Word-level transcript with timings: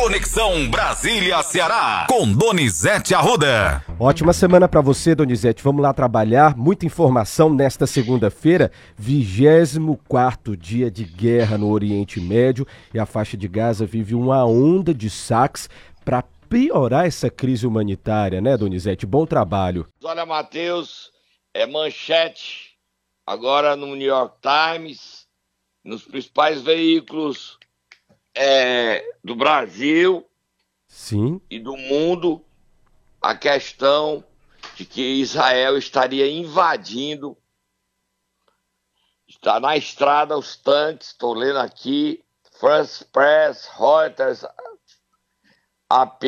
Conexão 0.00 0.66
Brasília-Ceará, 0.70 2.06
com 2.08 2.32
Donizete 2.32 3.14
Arruda. 3.14 3.84
Ótima 3.98 4.32
semana 4.32 4.66
para 4.66 4.80
você, 4.80 5.14
Donizete. 5.14 5.62
Vamos 5.62 5.82
lá 5.82 5.92
trabalhar. 5.92 6.56
Muita 6.56 6.86
informação 6.86 7.52
nesta 7.52 7.86
segunda-feira, 7.86 8.72
24 8.96 10.56
dia 10.56 10.90
de 10.90 11.04
guerra 11.04 11.58
no 11.58 11.70
Oriente 11.70 12.18
Médio 12.18 12.66
e 12.94 12.98
a 12.98 13.04
faixa 13.04 13.36
de 13.36 13.46
Gaza 13.46 13.84
vive 13.84 14.14
uma 14.14 14.42
onda 14.46 14.94
de 14.94 15.10
saques 15.10 15.68
para 16.02 16.24
piorar 16.48 17.04
essa 17.04 17.28
crise 17.28 17.66
humanitária, 17.66 18.40
né, 18.40 18.56
Donizete? 18.56 19.04
Bom 19.04 19.26
trabalho. 19.26 19.86
Olha, 20.02 20.24
Matheus, 20.24 21.12
é 21.52 21.66
manchete 21.66 22.70
agora 23.26 23.76
no 23.76 23.94
New 23.94 24.08
York 24.08 24.38
Times, 24.40 25.26
nos 25.84 26.04
principais 26.04 26.62
veículos 26.62 27.59
é, 28.34 29.04
do 29.22 29.34
Brasil 29.34 30.26
Sim. 30.86 31.40
e 31.50 31.58
do 31.58 31.76
mundo 31.76 32.44
a 33.20 33.34
questão 33.34 34.24
de 34.74 34.84
que 34.84 35.20
Israel 35.20 35.76
estaria 35.76 36.30
invadindo. 36.30 37.36
Está 39.28 39.60
na 39.60 39.76
estrada 39.76 40.36
os 40.36 40.56
tanques, 40.56 41.08
estou 41.08 41.34
lendo 41.34 41.58
aqui, 41.58 42.24
France 42.58 43.04
Press, 43.04 43.68
Reuters, 43.78 44.44
AP, 45.88 46.24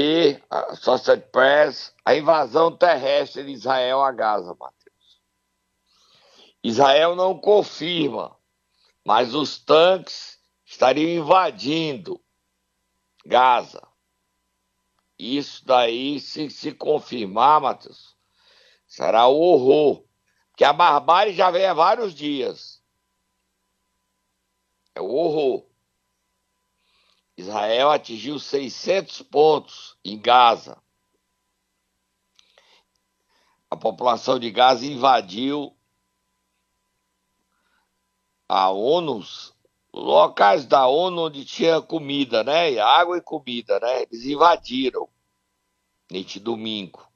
Associated 0.51 1.31
Press, 1.31 1.95
a 2.05 2.15
invasão 2.15 2.77
terrestre 2.77 3.45
de 3.45 3.53
Israel 3.53 4.03
a 4.03 4.13
Gaza, 4.13 4.55
Matheus. 4.59 5.21
Israel 6.63 7.17
não 7.17 7.39
confirma, 7.39 8.37
mas 9.05 9.35
os 9.35 9.59
tanques 9.59 10.39
estariam 10.73 11.23
invadindo 11.23 12.19
Gaza. 13.27 13.87
Isso 15.19 15.65
daí, 15.67 16.19
se 16.19 16.49
se 16.51 16.73
confirmar, 16.73 17.61
Matheus, 17.61 18.17
será 18.87 19.27
o 19.27 19.39
horror. 19.39 20.05
Porque 20.51 20.65
a 20.65 20.73
barbárie 20.73 21.35
já 21.35 21.51
vem 21.51 21.67
há 21.67 21.75
vários 21.75 22.15
dias. 22.15 22.83
É 24.95 25.01
o 25.01 25.11
horror. 25.11 25.67
Israel 27.37 27.91
atingiu 27.91 28.39
600 28.39 29.23
pontos 29.23 29.99
em 30.03 30.19
Gaza. 30.19 30.83
A 33.71 33.77
população 33.77 34.39
de 34.39 34.51
Gaza 34.51 34.87
invadiu 34.87 35.77
a 38.49 38.71
ONU, 38.71 39.23
locais 39.95 40.65
da 40.67 40.87
ONU 40.87 41.27
onde 41.27 41.45
tinha 41.45 41.81
comida, 41.81 42.43
né? 42.43 42.79
Água 42.79 43.19
e 43.19 43.21
comida, 43.21 43.79
né? 43.81 44.03
Eles 44.03 44.25
invadiram 44.25 45.09
neste 46.11 46.41
domingo. 46.41 47.07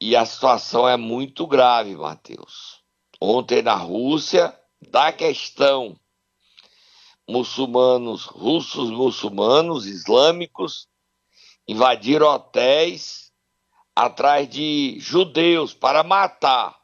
E 0.00 0.16
a 0.16 0.24
situação 0.26 0.88
é 0.88 0.96
muito 0.96 1.46
grave, 1.46 1.94
Matheus. 1.96 2.82
Ontem 3.20 3.62
na 3.62 3.74
Rússia, 3.74 4.58
da 4.90 5.12
questão 5.12 5.98
muçulmanos, 7.28 8.24
russos 8.26 8.90
muçulmanos, 8.90 9.86
islâmicos, 9.86 10.88
invadiram 11.66 12.26
hotéis 12.26 13.32
atrás 13.96 14.48
de 14.48 14.98
judeus 14.98 15.72
para 15.72 16.02
matar. 16.02 16.76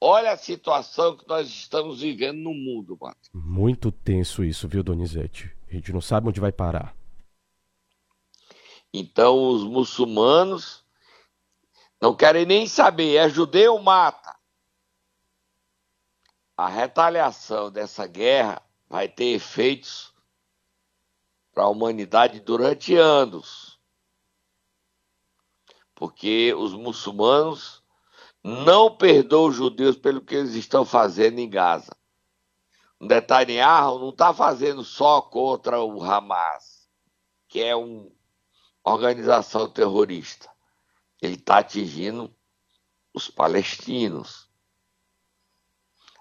Olha 0.00 0.32
a 0.32 0.36
situação 0.36 1.14
que 1.16 1.28
nós 1.28 1.46
estamos 1.46 2.00
vivendo 2.00 2.38
no 2.38 2.54
mundo, 2.54 2.96
Matheus. 2.98 3.28
Muito 3.34 3.92
tenso 3.92 4.42
isso, 4.42 4.66
viu, 4.66 4.82
Donizete? 4.82 5.54
A 5.68 5.74
gente 5.74 5.92
não 5.92 6.00
sabe 6.00 6.28
onde 6.28 6.40
vai 6.40 6.50
parar. 6.50 6.96
Então 8.92 9.50
os 9.50 9.62
muçulmanos 9.62 10.82
não 12.00 12.16
querem 12.16 12.46
nem 12.46 12.66
saber, 12.66 13.16
é 13.16 13.28
judeu 13.28 13.78
mata. 13.78 14.34
A 16.56 16.66
retaliação 16.66 17.70
dessa 17.70 18.06
guerra 18.06 18.62
vai 18.88 19.06
ter 19.06 19.34
efeitos 19.34 20.14
para 21.52 21.64
a 21.64 21.68
humanidade 21.68 22.40
durante 22.40 22.96
anos. 22.96 23.78
Porque 25.94 26.54
os 26.54 26.72
muçulmanos 26.72 27.79
não 28.42 28.96
perdoam 28.96 29.48
os 29.48 29.56
judeus 29.56 29.96
pelo 29.96 30.20
que 30.20 30.34
eles 30.34 30.54
estão 30.54 30.84
fazendo 30.84 31.38
em 31.38 31.48
Gaza. 31.48 31.94
O 32.98 33.06
Netanyahu 33.06 33.98
não 33.98 34.10
está 34.10 34.32
fazendo 34.32 34.84
só 34.84 35.22
contra 35.22 35.80
o 35.82 36.02
Hamas, 36.02 36.88
que 37.48 37.60
é 37.60 37.74
uma 37.74 38.10
organização 38.84 39.68
terrorista. 39.68 40.48
Ele 41.20 41.34
está 41.34 41.58
atingindo 41.58 42.34
os 43.14 43.28
palestinos. 43.28 44.48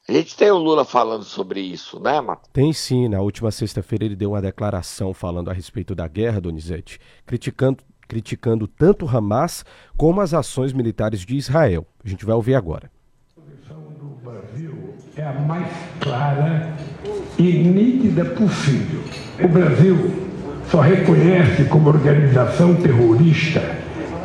A 0.07 0.11
gente 0.11 0.35
tem 0.35 0.49
o 0.49 0.57
Lula 0.57 0.83
falando 0.83 1.23
sobre 1.23 1.61
isso, 1.61 1.99
né, 1.99 2.19
Mato? 2.19 2.49
Tem 2.51 2.73
sim. 2.73 3.07
Na 3.07 3.21
última 3.21 3.51
sexta-feira 3.51 4.05
ele 4.05 4.15
deu 4.15 4.31
uma 4.31 4.41
declaração 4.41 5.13
falando 5.13 5.51
a 5.51 5.53
respeito 5.53 5.93
da 5.93 6.07
guerra, 6.07 6.41
Donizete, 6.41 6.99
criticando, 7.27 7.83
criticando 8.09 8.67
tanto 8.67 9.07
Hamas 9.07 9.63
como 9.95 10.19
as 10.19 10.33
ações 10.33 10.73
militares 10.73 11.21
de 11.21 11.37
Israel. 11.37 11.85
A 12.03 12.09
gente 12.09 12.25
vai 12.25 12.35
ouvir 12.35 12.55
agora. 12.55 12.91
A 13.37 13.41
posição 13.41 13.79
do 13.93 14.17
Brasil 14.21 14.95
é 15.15 15.23
a 15.23 15.33
mais 15.33 15.71
clara 16.01 16.73
e 17.37 17.43
nítida 17.43 18.25
possível. 18.25 19.01
O 19.41 19.47
Brasil 19.47 20.11
só 20.69 20.81
reconhece 20.81 21.65
como 21.65 21.89
organização 21.89 22.75
terrorista 22.75 23.61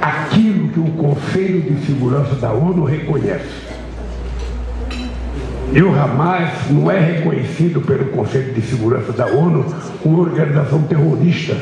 aquilo 0.01 0.69
que 0.69 0.81
o 0.81 0.91
Conselho 0.93 1.63
de 1.63 1.87
Segurança 1.87 2.35
da 2.37 2.53
ONU 2.53 2.85
reconhece. 2.85 3.65
E 5.73 5.83
o 5.83 5.95
Hamas 5.95 6.71
não 6.71 6.91
é 6.91 7.01
reconhecido 7.01 7.81
pelo 7.81 8.07
Conselho 8.07 8.55
de 8.55 8.63
Segurança 8.63 9.13
da 9.13 9.27
ONU 9.27 9.65
como 10.03 10.21
organização 10.21 10.83
terrorista, 10.83 11.57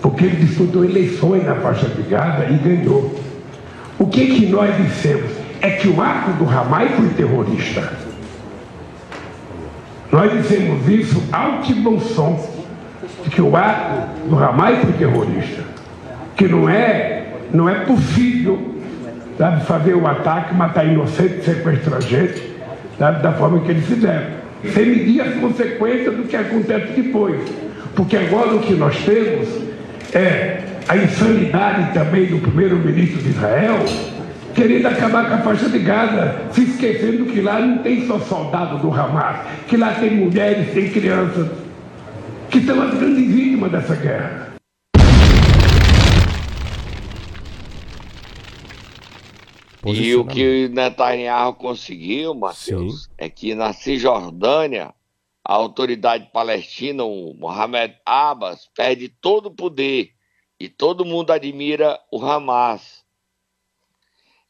porque 0.00 0.24
ele 0.24 0.44
disputou 0.44 0.84
eleições 0.84 1.44
na 1.44 1.56
faixa 1.56 1.90
Gaza 2.08 2.46
e 2.50 2.54
ganhou. 2.54 3.14
O 3.98 4.06
que, 4.06 4.26
que 4.26 4.46
nós 4.46 4.74
dissemos? 4.76 5.30
É 5.60 5.70
que 5.70 5.88
o 5.88 6.00
ato 6.00 6.30
do 6.32 6.48
Hamas 6.48 6.90
foi 6.92 7.08
terrorista. 7.10 7.92
Nós 10.10 10.32
dissemos 10.32 10.88
isso 10.88 11.22
alto 11.30 11.70
e 11.70 11.74
bom 11.74 12.00
som, 12.00 12.64
de 13.22 13.30
que 13.30 13.42
o 13.42 13.54
ato 13.54 14.28
do 14.28 14.42
Hamas 14.42 14.78
foi 14.78 14.92
terrorista. 14.94 15.62
Que 16.34 16.48
não 16.48 16.68
é, 16.68 17.26
não 17.52 17.68
é 17.68 17.74
possível 17.84 18.70
sabe, 19.36 19.64
fazer 19.64 19.94
o 19.94 20.06
ataque, 20.06 20.54
matar 20.54 20.86
inocente, 20.86 21.44
sequestrar 21.44 22.00
gente, 22.02 22.42
sabe, 22.98 23.22
da 23.22 23.32
forma 23.32 23.60
que 23.60 23.70
eles 23.70 23.86
fizeram. 23.86 24.40
Sem 24.74 24.86
medir 24.86 25.20
as 25.22 25.34
consequências 25.34 26.14
do 26.14 26.24
que 26.24 26.36
acontece 26.36 27.00
depois. 27.00 27.40
Porque 27.94 28.16
agora 28.16 28.54
o 28.54 28.60
que 28.60 28.74
nós 28.74 28.96
temos 29.04 29.48
é 30.12 30.64
a 30.88 30.96
insanidade 30.96 31.94
também 31.94 32.26
do 32.26 32.38
primeiro-ministro 32.38 33.22
de 33.22 33.30
Israel, 33.30 33.78
querendo 34.54 34.86
acabar 34.86 35.28
com 35.28 35.34
a 35.34 35.38
faixa 35.38 35.68
de 35.68 35.78
Gaza, 35.78 36.48
se 36.52 36.62
esquecendo 36.62 37.26
que 37.26 37.40
lá 37.40 37.60
não 37.60 37.78
tem 37.78 38.06
só 38.06 38.18
soldado 38.18 38.78
do 38.78 38.92
Hamas, 38.92 39.46
que 39.68 39.76
lá 39.76 39.94
tem 39.94 40.10
mulheres, 40.16 40.72
tem 40.72 40.90
crianças, 40.90 41.48
que 42.50 42.60
são 42.62 42.82
as 42.82 42.94
grandes 42.94 43.32
vítimas 43.32 43.70
dessa 43.70 43.94
guerra. 43.94 44.50
E 49.86 50.14
o 50.14 50.24
que 50.24 50.68
Netanyahu 50.68 51.54
conseguiu, 51.54 52.34
Matheus, 52.34 53.04
Sim. 53.04 53.08
é 53.16 53.28
que 53.30 53.54
na 53.54 53.72
Cisjordânia, 53.72 54.92
a 55.50 55.54
autoridade 55.54 56.30
palestina, 56.30 57.02
o 57.02 57.34
Mohamed 57.34 57.98
Abbas, 58.06 58.70
perde 58.72 59.08
todo 59.08 59.46
o 59.46 59.50
poder 59.50 60.14
e 60.60 60.68
todo 60.68 61.04
mundo 61.04 61.32
admira 61.32 62.00
o 62.08 62.24
Hamas. 62.24 63.04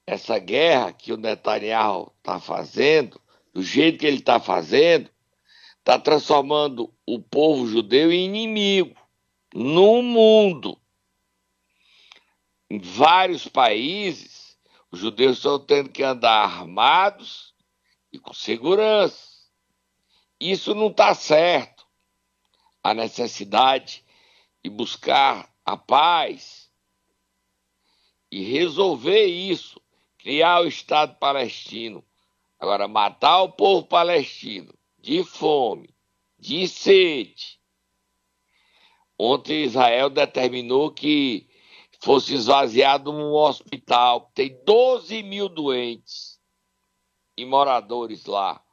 Essa 0.07 0.39
guerra 0.39 0.93
que 0.93 1.11
o 1.11 1.17
Netanyahu 1.17 2.13
está 2.19 2.39
fazendo, 2.39 3.19
do 3.55 3.63
jeito 3.63 3.99
que 3.99 4.05
ele 4.05 4.19
está 4.19 4.39
fazendo, 4.39 5.09
está 5.79 5.99
transformando 5.99 6.93
o 7.07 7.19
povo 7.19 7.67
judeu 7.67 8.13
em 8.13 8.27
inimigo 8.27 8.95
no 9.55 10.03
mundo. 10.03 10.79
Em 12.69 12.79
vários 12.79 13.49
países, 13.49 14.55
os 14.93 14.99
judeus 15.01 15.39
estão 15.39 15.59
tendo 15.59 15.89
que 15.89 16.03
andar 16.03 16.45
armados 16.45 17.55
e 18.13 18.19
com 18.19 18.35
segurança. 18.35 19.30
Isso 20.41 20.75
não 20.75 20.89
está 20.89 21.15
certo. 21.15 21.87
A 22.83 22.95
necessidade 22.95 24.05
de 24.65 24.71
buscar 24.71 25.53
a 25.65 25.77
paz 25.77 26.71
e 28.31 28.43
resolver 28.43 29.27
isso, 29.27 29.81
criar 30.19 30.63
o 30.63 30.67
Estado 30.67 31.19
palestino. 31.19 32.05
Agora, 32.59 32.89
matar 32.89 33.43
o 33.43 33.53
povo 33.53 33.87
palestino 33.87 34.73
de 34.99 35.23
fome, 35.23 35.95
de 36.39 36.67
sede, 36.67 37.61
Ontem 39.23 39.65
Israel 39.65 40.09
determinou 40.09 40.91
que 40.91 41.47
fosse 42.01 42.33
esvaziado 42.33 43.13
um 43.13 43.35
hospital. 43.35 44.31
Tem 44.35 44.59
12 44.65 45.23
mil 45.23 45.47
doentes 45.47 46.41
e 47.37 47.45
moradores 47.45 48.25
lá. 48.25 48.65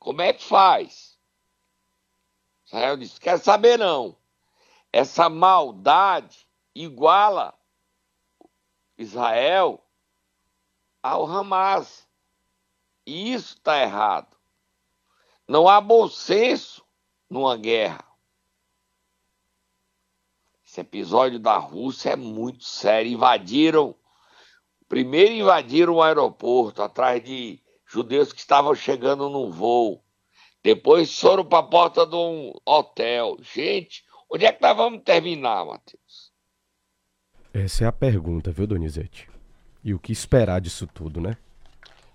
Como 0.00 0.22
é 0.22 0.32
que 0.32 0.42
faz? 0.42 1.16
Israel 2.66 2.96
disse: 2.96 3.20
quer 3.20 3.38
saber 3.38 3.78
não. 3.78 4.16
Essa 4.92 5.28
maldade 5.28 6.48
iguala 6.74 7.56
Israel 8.98 9.84
ao 11.02 11.26
Hamas. 11.26 12.08
E 13.06 13.32
isso 13.32 13.54
está 13.54 13.80
errado. 13.80 14.36
Não 15.46 15.68
há 15.68 15.80
bom 15.80 16.08
senso 16.08 16.84
numa 17.28 17.56
guerra. 17.56 18.04
Esse 20.64 20.80
episódio 20.80 21.38
da 21.38 21.56
Rússia 21.56 22.10
é 22.10 22.16
muito 22.16 22.64
sério. 22.64 23.12
Invadiram, 23.12 23.94
primeiro 24.88 25.34
invadiram 25.34 25.94
o 25.94 26.02
aeroporto 26.02 26.82
atrás 26.82 27.22
de 27.22 27.60
judeus 27.90 28.32
que 28.32 28.40
estavam 28.40 28.74
chegando 28.74 29.28
no 29.28 29.50
voo. 29.50 30.02
Depois 30.62 31.18
foram 31.18 31.44
para 31.44 31.58
a 31.58 31.62
porta 31.62 32.06
de 32.06 32.14
um 32.14 32.52
hotel. 32.64 33.36
Gente, 33.40 34.04
onde 34.30 34.44
é 34.44 34.52
que 34.52 34.62
nós 34.62 34.76
vamos 34.76 35.02
terminar, 35.02 35.64
Matheus? 35.64 36.30
Essa 37.52 37.84
é 37.84 37.86
a 37.86 37.92
pergunta, 37.92 38.52
viu, 38.52 38.66
Donizete? 38.66 39.28
E 39.82 39.92
o 39.92 39.98
que 39.98 40.12
esperar 40.12 40.60
disso 40.60 40.86
tudo, 40.86 41.20
né? 41.20 41.36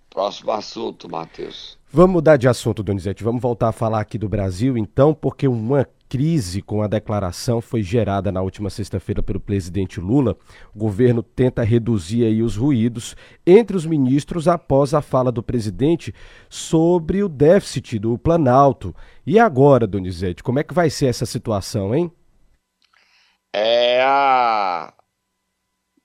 Próximo 0.09 0.51
assunto, 0.51 1.09
Matheus. 1.09 1.77
Vamos 1.91 2.13
mudar 2.13 2.37
de 2.37 2.47
assunto, 2.47 2.81
Donizete. 2.81 3.23
Vamos 3.23 3.41
voltar 3.41 3.69
a 3.69 3.73
falar 3.73 3.99
aqui 3.99 4.17
do 4.17 4.29
Brasil, 4.29 4.77
então, 4.77 5.13
porque 5.13 5.47
uma 5.47 5.85
crise 6.07 6.61
com 6.61 6.81
a 6.81 6.87
declaração 6.87 7.61
foi 7.61 7.81
gerada 7.81 8.31
na 8.31 8.41
última 8.41 8.69
sexta-feira 8.69 9.23
pelo 9.23 9.39
presidente 9.39 9.99
Lula. 9.99 10.37
O 10.73 10.79
governo 10.79 11.23
tenta 11.23 11.63
reduzir 11.63 12.25
aí 12.25 12.41
os 12.41 12.55
ruídos 12.55 13.15
entre 13.45 13.75
os 13.75 13.85
ministros 13.85 14.47
após 14.47 14.93
a 14.93 15.01
fala 15.01 15.31
do 15.31 15.43
presidente 15.43 16.13
sobre 16.49 17.23
o 17.23 17.29
déficit 17.29 17.99
do 17.99 18.17
Planalto. 18.17 18.95
E 19.25 19.39
agora, 19.39 19.87
Donizete, 19.87 20.43
como 20.43 20.59
é 20.59 20.63
que 20.63 20.73
vai 20.73 20.89
ser 20.89 21.07
essa 21.07 21.25
situação, 21.25 21.93
hein? 21.93 22.11
É 23.53 24.01
a 24.03 24.93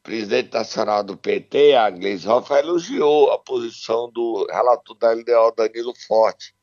presidente 0.02 0.52
nacional 0.52 1.04
do 1.04 1.16
PT, 1.16 1.74
a 1.74 1.90
Gleisi 1.90 2.26
Hoff, 2.26 2.52
elogiou 2.52 3.30
a 3.32 3.38
posição 3.38 4.10
do 4.10 4.46
relator 4.50 4.96
da 4.96 5.12
LDO, 5.12 5.54
Danilo 5.56 5.92
Forte, 6.06 6.54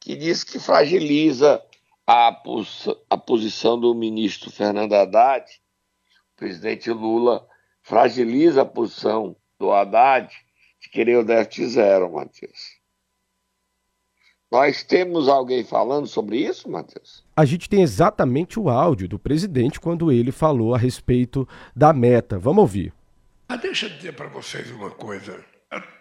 que 0.00 0.14
diz 0.14 0.44
que 0.44 0.58
fragiliza 0.58 1.62
a, 2.06 2.32
pos 2.32 2.88
a 3.08 3.16
posição 3.16 3.78
do 3.78 3.94
ministro 3.94 4.50
Fernando 4.50 4.94
Haddad, 4.94 5.44
o 6.34 6.36
presidente 6.36 6.90
Lula 6.90 7.46
fragiliza 7.82 8.62
a 8.62 8.66
posição 8.66 9.36
do 9.58 9.72
Haddad 9.72 10.32
de 10.80 10.88
querer 10.90 11.16
o 11.16 11.24
déficit 11.24 11.68
zero, 11.68 12.12
Matheus. 12.12 12.80
Nós 14.50 14.82
temos 14.82 15.28
alguém 15.28 15.64
falando 15.64 16.06
sobre 16.06 16.36
isso, 16.36 16.70
Matheus? 16.70 17.24
A 17.34 17.44
gente 17.44 17.70
tem 17.70 17.80
exatamente 17.80 18.60
o 18.60 18.68
áudio 18.68 19.08
do 19.08 19.18
presidente 19.18 19.80
quando 19.80 20.12
ele 20.12 20.30
falou 20.30 20.74
a 20.74 20.78
respeito 20.78 21.48
da 21.74 21.90
meta. 21.92 22.38
Vamos 22.38 22.60
ouvir. 22.60 22.92
Ah, 23.48 23.56
deixa 23.56 23.86
eu 23.86 23.90
dizer 23.90 24.14
para 24.14 24.28
vocês 24.28 24.70
uma 24.70 24.90
coisa. 24.90 25.42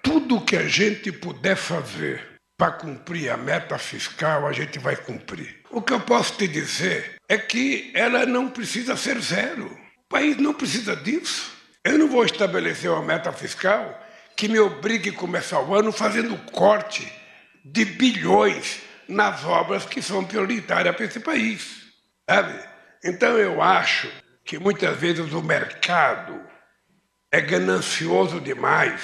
Tudo 0.03 0.41
que 0.41 0.57
a 0.57 0.67
gente 0.67 1.13
puder 1.13 1.55
fazer 1.55 2.30
para 2.61 2.73
cumprir 2.73 3.31
a 3.31 3.37
meta 3.37 3.75
fiscal, 3.79 4.45
a 4.45 4.51
gente 4.51 4.77
vai 4.77 4.95
cumprir. 4.95 5.61
O 5.71 5.81
que 5.81 5.93
eu 5.93 5.99
posso 5.99 6.37
te 6.37 6.47
dizer 6.47 7.15
é 7.27 7.35
que 7.35 7.91
ela 7.95 8.23
não 8.23 8.51
precisa 8.51 8.95
ser 8.95 9.19
zero. 9.19 9.65
O 9.65 10.07
país 10.07 10.37
não 10.37 10.53
precisa 10.53 10.95
disso. 10.95 11.51
Eu 11.83 11.97
não 11.97 12.07
vou 12.07 12.23
estabelecer 12.23 12.91
uma 12.91 13.01
meta 13.01 13.33
fiscal 13.33 13.99
que 14.35 14.47
me 14.47 14.59
obrigue 14.59 15.09
a 15.09 15.13
começar 15.13 15.59
o 15.59 15.73
ano 15.73 15.91
fazendo 15.91 16.37
corte 16.51 17.11
de 17.65 17.83
bilhões 17.83 18.81
nas 19.07 19.43
obras 19.43 19.83
que 19.83 19.99
são 19.99 20.23
prioritárias 20.23 20.95
para 20.95 21.05
esse 21.05 21.19
país. 21.19 21.87
Sabe? 22.29 22.53
Então 23.03 23.39
eu 23.39 23.59
acho 23.59 24.07
que 24.45 24.59
muitas 24.59 24.95
vezes 24.97 25.33
o 25.33 25.41
mercado 25.41 26.39
é 27.31 27.41
ganancioso 27.41 28.39
demais 28.39 29.01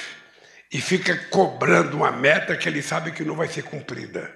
e 0.72 0.82
fica 0.82 1.16
cobrando 1.30 1.98
uma 1.98 2.12
meta 2.12 2.56
que 2.58 2.68
ele 2.68 2.82
sabe 2.82 3.12
que 3.12 3.24
não 3.24 3.36
vai 3.36 3.48
ser 3.48 3.64
cumprida. 3.64 4.34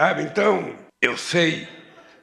Sabe? 0.00 0.22
Então, 0.22 0.76
eu 1.00 1.16
sei 1.16 1.68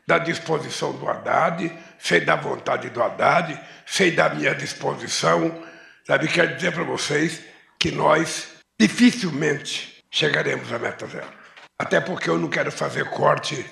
da 0.08 0.18
disposição 0.18 0.94
do 0.94 1.08
Haddad, 1.08 1.72
sei 2.00 2.22
da 2.22 2.36
vontade 2.36 2.90
do 2.90 3.04
Haddad, 3.04 3.60
sei 3.86 4.12
da 4.12 4.30
minha 4.30 4.56
disposição. 4.56 5.64
Sabe? 6.06 6.28
Quero 6.28 6.56
dizer 6.56 6.72
para 6.72 6.84
vocês 6.84 7.42
que 7.80 7.92
nós 7.92 8.48
dificilmente 8.80 10.04
chegaremos 10.10 10.72
à 10.72 10.80
meta 10.80 11.06
zero. 11.06 11.32
Até 11.78 12.02
porque 12.02 12.30
eu 12.30 12.38
não 12.38 12.50
quero 12.50 12.72
fazer 12.72 13.06
corte 13.10 13.66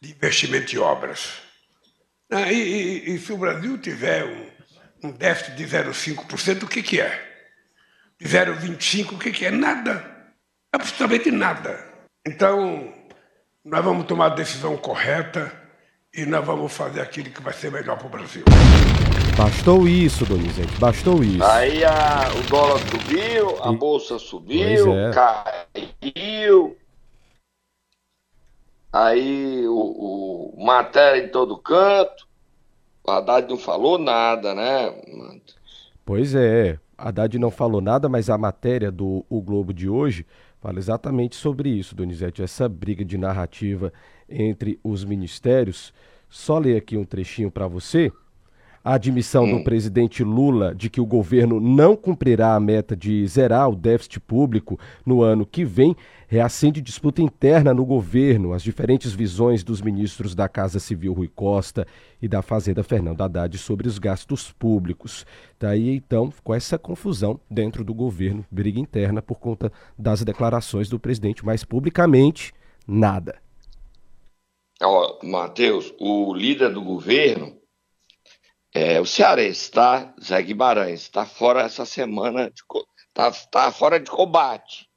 de 0.00 0.10
investimento 0.12 0.74
em 0.74 0.78
obras. 0.78 1.34
Ah, 2.30 2.52
e, 2.52 2.56
e, 2.56 3.14
e, 3.14 3.18
se 3.18 3.32
o 3.32 3.38
Brasil 3.38 3.78
tiver 3.78 4.24
um, 4.24 5.08
um 5.08 5.12
déficit 5.12 5.56
de 5.56 5.64
0,5%, 5.66 6.62
o 6.64 6.66
que, 6.66 6.82
que 6.82 7.00
é? 7.00 7.27
De 8.20 8.28
0,25%, 8.28 9.12
o 9.12 9.18
que, 9.18 9.30
que 9.30 9.46
é? 9.46 9.50
Nada. 9.50 10.04
Absolutamente 10.72 11.30
nada. 11.30 11.84
Então, 12.26 12.92
nós 13.64 13.84
vamos 13.84 14.06
tomar 14.06 14.26
a 14.26 14.34
decisão 14.34 14.76
correta 14.76 15.52
e 16.12 16.26
nós 16.26 16.44
vamos 16.44 16.72
fazer 16.72 17.00
aquilo 17.00 17.30
que 17.30 17.42
vai 17.42 17.52
ser 17.52 17.70
melhor 17.70 17.96
para 17.96 18.06
o 18.06 18.10
Brasil. 18.10 18.44
Bastou 19.36 19.86
isso, 19.86 20.26
Donizete, 20.26 20.76
bastou 20.80 21.22
isso. 21.22 21.44
Aí 21.44 21.84
a, 21.84 22.28
o 22.36 22.42
dólar 22.48 22.80
subiu, 22.80 23.62
a 23.62 23.70
e... 23.70 23.76
bolsa 23.76 24.18
subiu, 24.18 24.92
é. 24.92 25.12
caiu. 25.12 26.76
Aí 28.92 29.64
o, 29.68 30.54
o, 30.56 30.64
matéria 30.64 31.24
em 31.24 31.28
todo 31.28 31.56
canto. 31.56 32.26
O 33.04 33.10
Haddad 33.10 33.48
não 33.48 33.56
falou 33.56 33.96
nada, 33.96 34.54
né? 34.54 34.92
Pois 36.04 36.34
é, 36.34 36.78
Haddad 36.98 37.38
não 37.38 37.50
falou 37.50 37.80
nada, 37.80 38.08
mas 38.08 38.28
a 38.28 38.36
matéria 38.36 38.90
do 38.90 39.24
o 39.30 39.40
Globo 39.40 39.72
de 39.72 39.88
hoje 39.88 40.26
fala 40.60 40.78
exatamente 40.78 41.36
sobre 41.36 41.70
isso, 41.70 41.94
Donizete, 41.94 42.42
essa 42.42 42.68
briga 42.68 43.04
de 43.04 43.16
narrativa 43.16 43.92
entre 44.28 44.80
os 44.82 45.04
ministérios. 45.04 45.94
Só 46.28 46.58
ler 46.58 46.76
aqui 46.76 46.96
um 46.96 47.04
trechinho 47.04 47.50
para 47.52 47.68
você. 47.68 48.12
A 48.84 48.94
admissão 48.94 49.44
hum. 49.44 49.58
do 49.58 49.64
presidente 49.64 50.22
Lula 50.22 50.74
de 50.74 50.88
que 50.88 51.00
o 51.00 51.06
governo 51.06 51.60
não 51.60 51.96
cumprirá 51.96 52.54
a 52.54 52.60
meta 52.60 52.96
de 52.96 53.26
zerar 53.26 53.68
o 53.68 53.76
déficit 53.76 54.20
público 54.20 54.78
no 55.04 55.22
ano 55.22 55.44
que 55.44 55.64
vem 55.64 55.96
reacende 56.28 56.82
disputa 56.82 57.22
interna 57.22 57.72
no 57.72 57.84
governo. 57.84 58.52
As 58.52 58.62
diferentes 58.62 59.12
visões 59.12 59.64
dos 59.64 59.80
ministros 59.80 60.34
da 60.34 60.48
Casa 60.48 60.78
Civil 60.78 61.14
Rui 61.14 61.28
Costa 61.28 61.86
e 62.20 62.28
da 62.28 62.42
Fazenda 62.42 62.84
Fernando 62.84 63.22
Haddad 63.22 63.56
sobre 63.56 63.88
os 63.88 63.98
gastos 63.98 64.52
públicos. 64.52 65.26
Daí 65.58 65.96
então 65.96 66.30
ficou 66.30 66.54
essa 66.54 66.78
confusão 66.78 67.40
dentro 67.50 67.82
do 67.82 67.94
governo, 67.94 68.44
briga 68.50 68.78
interna 68.78 69.22
por 69.22 69.38
conta 69.38 69.72
das 69.98 70.22
declarações 70.22 70.88
do 70.88 71.00
presidente, 71.00 71.44
mas 71.44 71.64
publicamente 71.64 72.52
nada. 72.86 73.36
Ó, 74.80 75.18
Matheus, 75.24 75.92
o 75.98 76.32
líder 76.34 76.72
do 76.72 76.82
governo 76.82 77.57
é 78.72 79.00
o 79.00 79.06
cearense, 79.06 79.70
tá? 79.70 80.14
Zé 80.22 80.42
Guimarães, 80.42 81.02
está 81.02 81.24
fora 81.24 81.62
essa 81.62 81.84
semana, 81.84 82.50
de, 82.50 82.62
tá, 83.14 83.30
tá 83.50 83.72
fora 83.72 83.98
de 83.98 84.10
combate. 84.10 84.88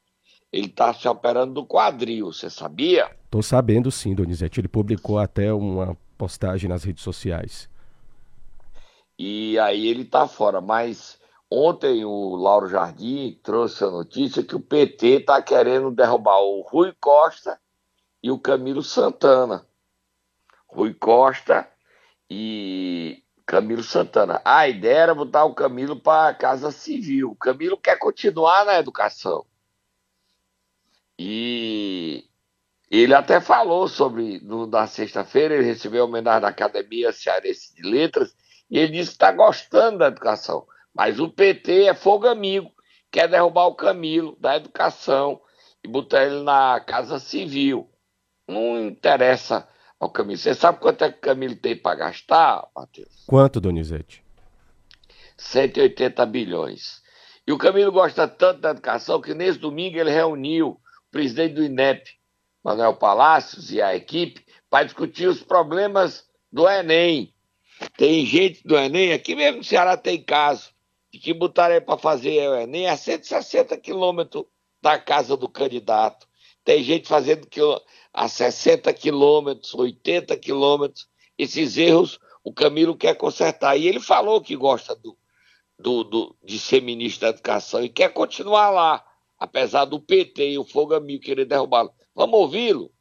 Ele 0.52 0.68
está 0.68 0.94
se 0.94 1.08
operando 1.08 1.54
do 1.54 1.66
quadril, 1.66 2.28
você 2.28 2.50
sabia? 2.50 3.10
Tô 3.30 3.42
sabendo 3.42 3.90
sim, 3.90 4.14
Donizete. 4.14 4.60
Ele 4.60 4.68
publicou 4.68 5.18
até 5.18 5.54
uma 5.54 5.98
postagem 6.18 6.70
nas 6.70 6.84
redes 6.84 7.04
sociais. 7.04 7.70
E 9.18 9.58
aí 9.60 9.88
ele 9.88 10.02
está 10.02 10.28
fora, 10.28 10.60
mas 10.60 11.18
ontem 11.50 12.04
o 12.04 12.36
Lauro 12.36 12.68
Jardim 12.68 13.40
trouxe 13.42 13.84
a 13.84 13.90
notícia 13.90 14.44
que 14.44 14.56
o 14.56 14.60
PT 14.60 15.20
está 15.20 15.42
querendo 15.42 15.92
derrubar 15.92 16.42
o 16.42 16.62
Rui 16.62 16.94
Costa 17.00 17.58
e 18.22 18.30
o 18.30 18.40
Camilo 18.40 18.84
Santana. 18.84 19.66
Rui 20.68 20.94
Costa 20.94 21.70
e 22.30 23.24
Camilo 23.52 23.84
Santana. 23.84 24.42
A 24.46 24.70
ideia 24.70 25.00
era 25.00 25.14
botar 25.14 25.44
o 25.44 25.54
Camilo 25.54 26.00
para 26.00 26.30
a 26.30 26.34
Casa 26.34 26.72
Civil. 26.72 27.32
O 27.32 27.36
Camilo 27.36 27.76
quer 27.76 28.00
continuar 28.00 28.64
na 28.66 28.80
educação. 28.80 29.46
E 31.20 32.24
ele 32.90 33.14
até 33.14 33.42
falou 33.42 33.90
sobre, 33.90 34.40
no, 34.40 34.66
na 34.68 34.88
sexta-feira, 34.88 35.54
ele 35.54 35.66
recebeu 35.66 36.04
a 36.04 36.06
homenagem 36.06 36.44
da 36.44 36.48
Academia 36.48 37.12
Cearense 37.12 37.76
de 37.76 37.82
Letras, 37.82 38.34
e 38.70 38.80
ele 38.80 38.94
disse 38.94 39.10
que 39.10 39.16
está 39.16 39.34
gostando 39.34 39.98
da 39.98 40.08
educação. 40.08 40.66
Mas 40.96 41.20
o 41.20 41.28
PT 41.28 41.88
é 41.88 41.94
fogo 41.94 42.28
amigo, 42.28 42.72
quer 43.12 43.28
derrubar 43.28 43.68
o 43.68 43.76
Camilo 43.76 44.38
da 44.40 44.56
educação 44.56 45.42
e 45.84 45.90
botar 45.90 46.24
ele 46.24 46.42
na 46.42 46.80
Casa 46.80 47.20
Civil. 47.20 47.90
Não 48.48 48.80
interessa 48.80 49.68
ao 50.02 50.10
Camilo. 50.10 50.40
Você 50.40 50.56
sabe 50.56 50.80
quanto 50.80 51.04
é 51.04 51.12
que 51.12 51.20
o 51.20 51.22
Camilo 51.22 51.56
tem 51.56 51.78
para 51.78 51.96
gastar, 51.96 52.68
Matheus? 52.76 53.24
Quanto, 53.28 53.62
Donizete? 53.62 54.24
180 55.38 56.26
bilhões. 56.26 57.04
E 57.46 57.52
o 57.52 57.58
Camilo 57.58 57.92
gosta 57.92 58.28
tanto 58.28 58.62
da 58.62 58.72
educação 58.72 59.22
que 59.22 59.36
nesse 59.36 59.60
domingo 59.60 59.98
ele 59.98 60.10
reuniu 60.10 60.70
o 60.70 60.80
presidente 61.12 61.54
do 61.54 61.64
INEP, 61.64 62.10
Manuel 62.64 62.96
Palácios, 62.96 63.72
e 63.72 63.80
a 63.80 63.96
equipe 63.96 64.44
para 64.70 64.86
discutir 64.86 65.28
os 65.28 65.44
problemas 65.44 66.26
do 66.52 66.68
Enem. 66.68 67.34
Tem 67.96 68.26
gente 68.26 68.66
do 68.68 68.76
Enem, 68.76 69.14
aqui 69.14 69.36
mesmo 69.36 69.60
no 69.60 69.64
Ceará 69.64 69.96
tem 69.96 70.22
caso, 70.24 70.72
de 71.14 71.20
que 71.20 71.34
botaram 71.34 71.80
para 71.82 71.98
fazer 71.98 72.48
o 72.50 72.56
Enem 72.56 72.88
a 72.88 72.98
160 72.98 73.78
quilômetros 73.78 74.46
da 74.82 74.98
casa 74.98 75.38
do 75.38 75.48
candidato. 75.48 76.28
Tem 76.64 76.84
gente 76.84 77.08
fazendo 77.08 77.48
a 78.14 78.28
60 78.28 78.94
quilômetros, 78.94 79.74
80 79.74 80.36
quilômetros. 80.38 81.08
Esses 81.38 81.78
erros 81.78 82.20
o 82.44 82.54
Camilo 82.54 82.96
quer 82.96 83.16
consertar. 83.16 83.78
E 83.78 83.88
ele 83.88 84.00
falou 84.00 84.42
que 84.42 84.56
gosta 84.56 84.96
do, 84.96 85.18
do, 85.80 86.04
do, 86.04 86.36
de 86.44 86.60
ser 86.60 86.82
ministro 86.82 87.22
da 87.22 87.30
Educação 87.30 87.84
e 87.84 87.90
quer 87.90 88.10
continuar 88.14 88.70
lá, 88.70 89.04
apesar 89.38 89.86
do 89.86 90.00
PT 90.00 90.52
e 90.52 90.58
o 90.58 90.64
Fogo 90.64 90.94
Amigo 90.94 91.24
querer 91.24 91.46
derrubá-lo. 91.46 91.92
Vamos 92.16 92.40
ouvi-lo? 92.40 92.92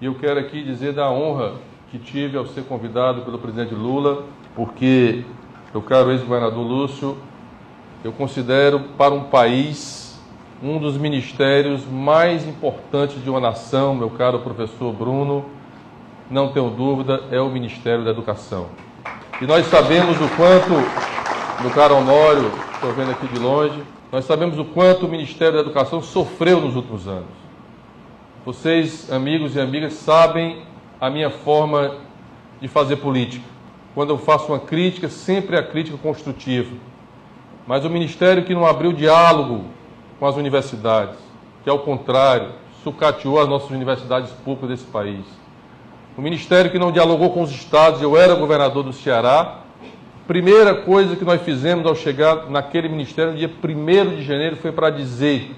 E 0.00 0.06
eu 0.06 0.18
quero 0.18 0.38
aqui 0.40 0.62
dizer 0.62 0.92
da 0.92 1.10
honra 1.10 1.60
que 1.90 1.98
tive 1.98 2.36
ao 2.36 2.46
ser 2.46 2.64
convidado 2.64 3.22
pelo 3.22 3.38
presidente 3.38 3.74
Lula, 3.74 4.26
porque, 4.54 5.24
meu 5.72 5.82
caro 5.82 6.10
ex-governador 6.10 6.64
Lúcio, 6.64 7.18
eu 8.04 8.12
considero 8.12 8.80
para 8.96 9.14
um 9.14 9.28
país 9.30 10.07
um 10.62 10.78
dos 10.78 10.96
ministérios 10.96 11.86
mais 11.86 12.46
importantes 12.46 13.22
de 13.22 13.30
uma 13.30 13.38
nação, 13.38 13.94
meu 13.94 14.10
caro 14.10 14.40
professor 14.40 14.92
Bruno, 14.92 15.44
não 16.28 16.52
tenho 16.52 16.68
dúvida, 16.68 17.22
é 17.30 17.40
o 17.40 17.48
Ministério 17.48 18.04
da 18.04 18.10
Educação. 18.10 18.66
E 19.40 19.46
nós 19.46 19.66
sabemos 19.66 20.16
o 20.16 20.28
quanto, 20.36 20.70
meu 21.62 21.70
caro 21.70 21.96
Honório, 21.96 22.50
estou 22.74 22.92
vendo 22.92 23.12
aqui 23.12 23.28
de 23.28 23.38
longe, 23.38 23.80
nós 24.10 24.24
sabemos 24.24 24.58
o 24.58 24.64
quanto 24.64 25.06
o 25.06 25.08
Ministério 25.08 25.54
da 25.54 25.60
Educação 25.60 26.02
sofreu 26.02 26.60
nos 26.60 26.74
últimos 26.74 27.06
anos. 27.06 27.38
Vocês, 28.44 29.12
amigos 29.12 29.54
e 29.54 29.60
amigas, 29.60 29.92
sabem 29.92 30.62
a 31.00 31.08
minha 31.08 31.30
forma 31.30 31.94
de 32.60 32.66
fazer 32.66 32.96
política. 32.96 33.44
Quando 33.94 34.10
eu 34.10 34.18
faço 34.18 34.48
uma 34.48 34.58
crítica, 34.58 35.08
sempre 35.08 35.54
é 35.54 35.60
a 35.60 35.62
crítica 35.62 35.96
construtiva. 35.98 36.74
Mas 37.64 37.84
o 37.84 37.90
Ministério 37.90 38.44
que 38.44 38.54
não 38.54 38.66
abriu 38.66 38.92
diálogo 38.92 39.77
com 40.18 40.26
as 40.26 40.36
universidades, 40.36 41.16
que 41.62 41.70
ao 41.70 41.78
contrário, 41.80 42.48
sucateou 42.82 43.40
as 43.40 43.48
nossas 43.48 43.70
universidades 43.70 44.30
públicas 44.30 44.70
desse 44.70 44.90
país. 44.90 45.24
O 46.16 46.22
ministério 46.22 46.70
que 46.70 46.78
não 46.78 46.90
dialogou 46.90 47.30
com 47.30 47.42
os 47.42 47.50
estados, 47.50 48.02
eu 48.02 48.16
era 48.16 48.34
governador 48.34 48.82
do 48.82 48.92
Ceará. 48.92 49.60
Primeira 50.26 50.74
coisa 50.74 51.14
que 51.14 51.24
nós 51.24 51.40
fizemos 51.42 51.86
ao 51.86 51.94
chegar 51.94 52.50
naquele 52.50 52.88
ministério, 52.88 53.32
no 53.32 53.38
dia 53.38 53.48
1 53.48 54.16
de 54.16 54.24
janeiro, 54.24 54.56
foi 54.56 54.72
para 54.72 54.90
dizer 54.90 55.54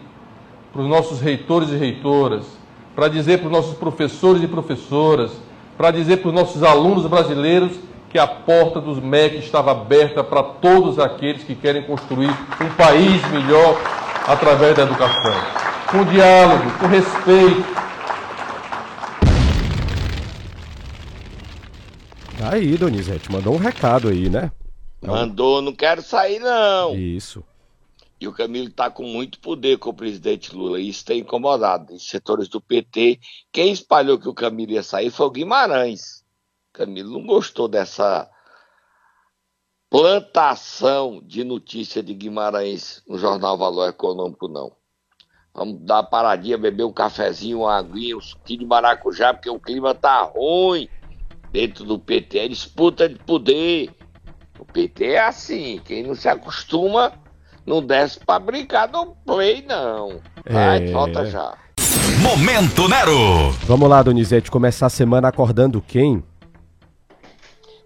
para 0.73 0.83
os 0.83 0.89
nossos 0.89 1.21
reitores 1.21 1.71
e 1.71 1.77
reitoras, 1.77 2.45
para 2.95 3.09
dizer 3.09 3.39
para 3.39 3.47
os 3.47 3.53
nossos 3.53 3.77
professores 3.77 4.43
e 4.43 4.47
professoras, 4.47 5.33
para 5.77 5.91
dizer 5.91 6.19
para 6.19 6.29
os 6.29 6.35
nossos 6.35 6.63
alunos 6.63 7.07
brasileiros 7.07 7.73
que 8.11 8.19
a 8.19 8.27
porta 8.27 8.81
dos 8.81 9.01
MEC 9.01 9.39
estava 9.39 9.71
aberta 9.71 10.23
para 10.23 10.43
todos 10.43 10.99
aqueles 10.99 11.43
que 11.43 11.55
querem 11.55 11.83
construir 11.83 12.31
um 12.61 12.69
país 12.77 13.27
melhor 13.31 13.77
através 14.27 14.77
da 14.77 14.83
educação. 14.83 15.33
Com 15.91 16.05
diálogo, 16.05 16.79
com 16.79 16.87
respeito. 16.87 17.65
Tá 22.39 22.55
aí, 22.55 22.77
Donizete, 22.77 23.31
mandou 23.31 23.55
um 23.55 23.59
recado 23.59 24.09
aí, 24.09 24.29
né? 24.29 24.51
Mandou, 25.03 25.63
não 25.63 25.73
quero 25.73 26.03
sair 26.03 26.39
não. 26.39 26.95
Isso. 26.95 27.45
E 28.21 28.29
o 28.29 28.33
Camilo 28.33 28.69
está 28.69 28.91
com 28.91 29.03
muito 29.03 29.41
poder 29.41 29.79
com 29.79 29.91
o 29.91 29.95
presidente 29.95 30.55
Lula. 30.55 30.79
E 30.79 30.91
isso 30.91 31.05
tem 31.05 31.21
incomodado. 31.21 31.95
Os 31.95 32.07
setores 32.09 32.49
do 32.49 32.61
PT. 32.61 33.19
Quem 33.51 33.73
espalhou 33.73 34.19
que 34.19 34.29
o 34.29 34.35
Camilo 34.35 34.73
ia 34.73 34.83
sair 34.83 35.11
foi 35.11 35.27
o 35.27 35.31
Guimarães. 35.31 36.23
O 36.71 36.79
Camilo 36.79 37.13
não 37.13 37.27
gostou 37.27 37.67
dessa 37.67 38.29
plantação 39.91 41.21
de 41.27 41.43
notícia 41.43 42.01
de 42.01 42.15
Guimarães 42.15 43.03
no 43.09 43.19
jornal 43.19 43.59
Valor 43.59 43.89
Econômico, 43.89 44.47
não. 44.47 44.71
Vamos 45.53 45.81
dar 45.81 45.97
uma 45.97 46.05
paradinha, 46.05 46.57
beber 46.57 46.85
um 46.85 46.93
cafezinho, 46.93 47.63
uma 47.63 47.77
aguinha, 47.77 48.17
um 48.17 48.21
suquinho 48.21 48.61
de 48.61 48.67
maracujá, 48.67 49.35
porque 49.35 49.51
o 49.51 49.59
clima 49.59 49.93
tá 49.93 50.23
ruim 50.23 50.89
dentro 51.51 51.85
do 51.85 51.99
PT. 51.99 52.39
É 52.39 52.49
disputa 52.49 53.09
de 53.09 53.17
poder. 53.17 53.91
O 54.61 54.65
PT 54.65 55.07
é 55.07 55.27
assim, 55.27 55.81
quem 55.85 56.05
não 56.05 56.15
se 56.15 56.29
acostuma 56.29 57.13
não 57.67 57.85
desce 57.85 58.21
pra 58.21 58.39
brincar 58.39 58.89
no 58.89 59.17
play, 59.27 59.65
não. 59.67 60.21
Vai, 60.49 60.85
é... 60.85 60.93
volta 60.93 61.27
já. 61.27 61.59
Momento 62.23 62.89
Nero! 62.89 63.51
Vamos 63.67 63.89
lá, 63.89 64.03
Donizete, 64.03 64.51
começar 64.51 64.87
a 64.87 64.91
semana 64.91 65.29
acordando 65.29 65.81
quem? 65.81 66.23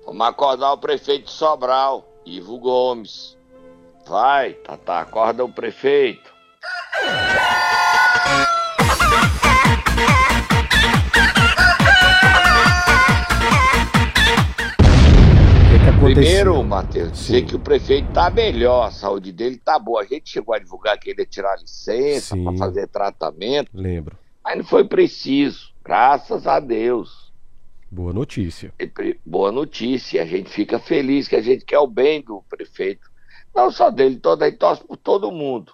Vamos 0.06 0.26
acordar 0.26 0.72
o 0.72 0.78
prefeito 0.78 1.26
de 1.26 1.32
Sobral, 1.32 2.06
Ivo 2.26 2.58
Gomes. 2.58 3.38
Vai, 4.06 4.52
Tata, 4.52 4.98
acorda 5.00 5.44
o 5.44 5.52
prefeito. 5.52 6.34
Primeiro, 16.04 16.62
Matheus, 16.62 17.18
sei 17.18 17.42
que 17.42 17.56
o 17.56 17.58
prefeito 17.58 18.12
tá 18.12 18.28
melhor, 18.28 18.88
a 18.88 18.90
saúde 18.90 19.32
dele 19.32 19.56
tá 19.56 19.78
boa. 19.78 20.02
A 20.02 20.04
gente 20.04 20.28
chegou 20.28 20.54
a 20.54 20.58
divulgar 20.58 20.98
que 20.98 21.10
ele 21.10 21.22
ia 21.22 21.26
tirar 21.26 21.58
licença 21.58 22.36
para 22.36 22.56
fazer 22.58 22.86
tratamento. 22.88 23.70
Lembro. 23.72 24.16
Mas 24.44 24.58
não 24.58 24.64
foi 24.64 24.84
preciso, 24.84 25.72
graças 25.82 26.46
a 26.46 26.60
Deus. 26.60 27.23
Boa 27.94 28.12
notícia. 28.12 28.74
Boa 29.24 29.52
notícia. 29.52 30.20
A 30.20 30.26
gente 30.26 30.50
fica 30.50 30.80
feliz 30.80 31.28
que 31.28 31.36
a 31.36 31.40
gente 31.40 31.64
quer 31.64 31.78
o 31.78 31.86
bem 31.86 32.20
do 32.20 32.42
prefeito. 32.48 33.08
Não 33.54 33.70
só 33.70 33.88
dele, 33.88 34.16
toda 34.18 34.46
aí 34.46 34.50
torce 34.50 34.82
por 34.82 34.96
todo 34.96 35.30
mundo. 35.30 35.72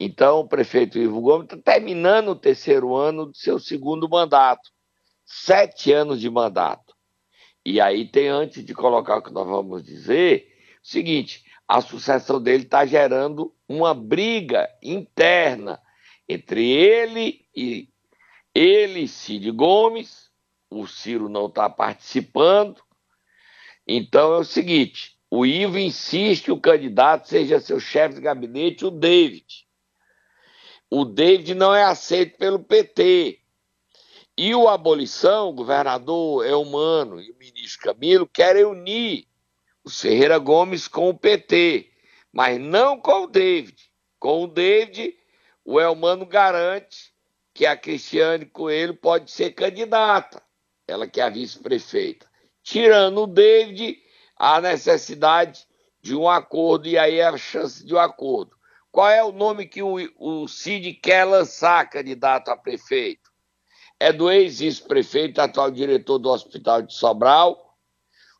Então, 0.00 0.40
o 0.40 0.48
prefeito 0.48 0.98
Ivo 0.98 1.20
Gomes 1.20 1.44
está 1.44 1.58
terminando 1.58 2.28
o 2.28 2.34
terceiro 2.34 2.94
ano 2.94 3.26
do 3.26 3.36
seu 3.36 3.58
segundo 3.58 4.08
mandato. 4.08 4.70
Sete 5.26 5.92
anos 5.92 6.18
de 6.18 6.30
mandato. 6.30 6.94
E 7.62 7.78
aí 7.78 8.08
tem, 8.08 8.28
antes 8.28 8.64
de 8.64 8.72
colocar 8.72 9.18
o 9.18 9.22
que 9.22 9.30
nós 9.30 9.46
vamos 9.46 9.84
dizer, 9.84 10.48
o 10.82 10.88
seguinte: 10.88 11.44
a 11.68 11.82
sucessão 11.82 12.42
dele 12.42 12.62
está 12.62 12.86
gerando 12.86 13.54
uma 13.68 13.92
briga 13.92 14.66
interna 14.82 15.78
entre 16.26 16.70
ele 16.70 17.44
e 17.54 17.90
ele, 18.54 19.06
Cid 19.06 19.50
Gomes, 19.50 20.23
o 20.80 20.86
Ciro 20.86 21.28
não 21.28 21.46
está 21.46 21.68
participando. 21.68 22.82
Então 23.86 24.34
é 24.34 24.38
o 24.38 24.44
seguinte: 24.44 25.18
o 25.30 25.44
Ivo 25.44 25.78
insiste 25.78 26.44
que 26.44 26.52
o 26.52 26.60
candidato 26.60 27.28
seja 27.28 27.58
seu 27.60 27.80
chefe 27.80 28.14
de 28.14 28.20
gabinete, 28.20 28.84
o 28.84 28.90
David. 28.90 29.66
O 30.88 31.04
David 31.04 31.54
não 31.54 31.74
é 31.74 31.82
aceito 31.82 32.38
pelo 32.38 32.62
PT. 32.62 33.40
E 34.36 34.54
o 34.54 34.68
abolição, 34.68 35.48
o 35.48 35.52
governador 35.52 36.46
Elmano 36.46 37.20
e 37.20 37.32
o 37.32 37.36
ministro 37.36 37.82
Camilo 37.82 38.28
querem 38.28 38.64
unir 38.64 39.26
o 39.82 39.90
Ferreira 39.90 40.38
Gomes 40.38 40.86
com 40.86 41.08
o 41.08 41.18
PT, 41.18 41.90
mas 42.32 42.60
não 42.60 43.00
com 43.00 43.24
o 43.24 43.26
David. 43.26 43.76
Com 44.20 44.44
o 44.44 44.46
David, 44.46 45.16
o 45.64 45.80
Elmano 45.80 46.26
garante 46.26 47.12
que 47.52 47.64
a 47.66 47.76
Cristiane 47.76 48.46
Coelho 48.46 48.94
pode 48.94 49.32
ser 49.32 49.50
candidata 49.50 50.43
ela 50.86 51.06
que 51.06 51.20
é 51.20 51.24
a 51.24 51.30
vice-prefeita. 51.30 52.26
Tirando 52.62 53.22
o 53.22 53.26
David, 53.26 53.98
a 54.36 54.60
necessidade 54.60 55.66
de 56.02 56.14
um 56.14 56.28
acordo, 56.28 56.86
e 56.86 56.98
aí 56.98 57.20
a 57.20 57.36
chance 57.36 57.84
de 57.84 57.94
um 57.94 57.98
acordo. 57.98 58.56
Qual 58.90 59.08
é 59.08 59.24
o 59.24 59.32
nome 59.32 59.66
que 59.66 59.82
o, 59.82 59.96
o 60.18 60.46
Cid 60.46 60.92
quer 60.94 61.24
lançar, 61.24 61.88
candidato 61.88 62.50
a 62.50 62.56
prefeito? 62.56 63.30
É 63.98 64.12
do 64.12 64.30
ex-vice-prefeito, 64.30 65.40
atual 65.40 65.70
diretor 65.70 66.18
do 66.18 66.30
Hospital 66.30 66.82
de 66.82 66.94
Sobral, 66.94 67.76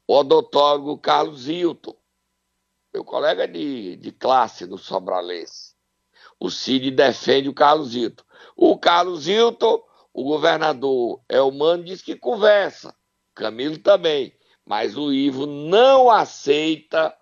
o 0.06 0.14
odontólogo 0.14 0.98
Carlos 0.98 1.48
Hilton, 1.48 1.96
meu 2.92 3.04
colega 3.04 3.48
de, 3.48 3.96
de 3.96 4.12
classe 4.12 4.66
no 4.66 4.78
Sobralense. 4.78 5.74
O 6.38 6.50
Cid 6.50 6.90
defende 6.90 7.48
o 7.48 7.54
Carlos 7.54 7.94
Hilton. 7.94 8.24
O 8.56 8.78
Carlos 8.78 9.26
Hilton 9.26 9.82
o 10.14 10.22
governador 10.22 11.20
Elmano 11.28 11.82
diz 11.82 12.00
que 12.00 12.14
conversa, 12.14 12.94
Camilo 13.34 13.78
também, 13.78 14.32
mas 14.64 14.96
o 14.96 15.12
Ivo 15.12 15.44
não 15.44 16.08
aceita 16.08 17.14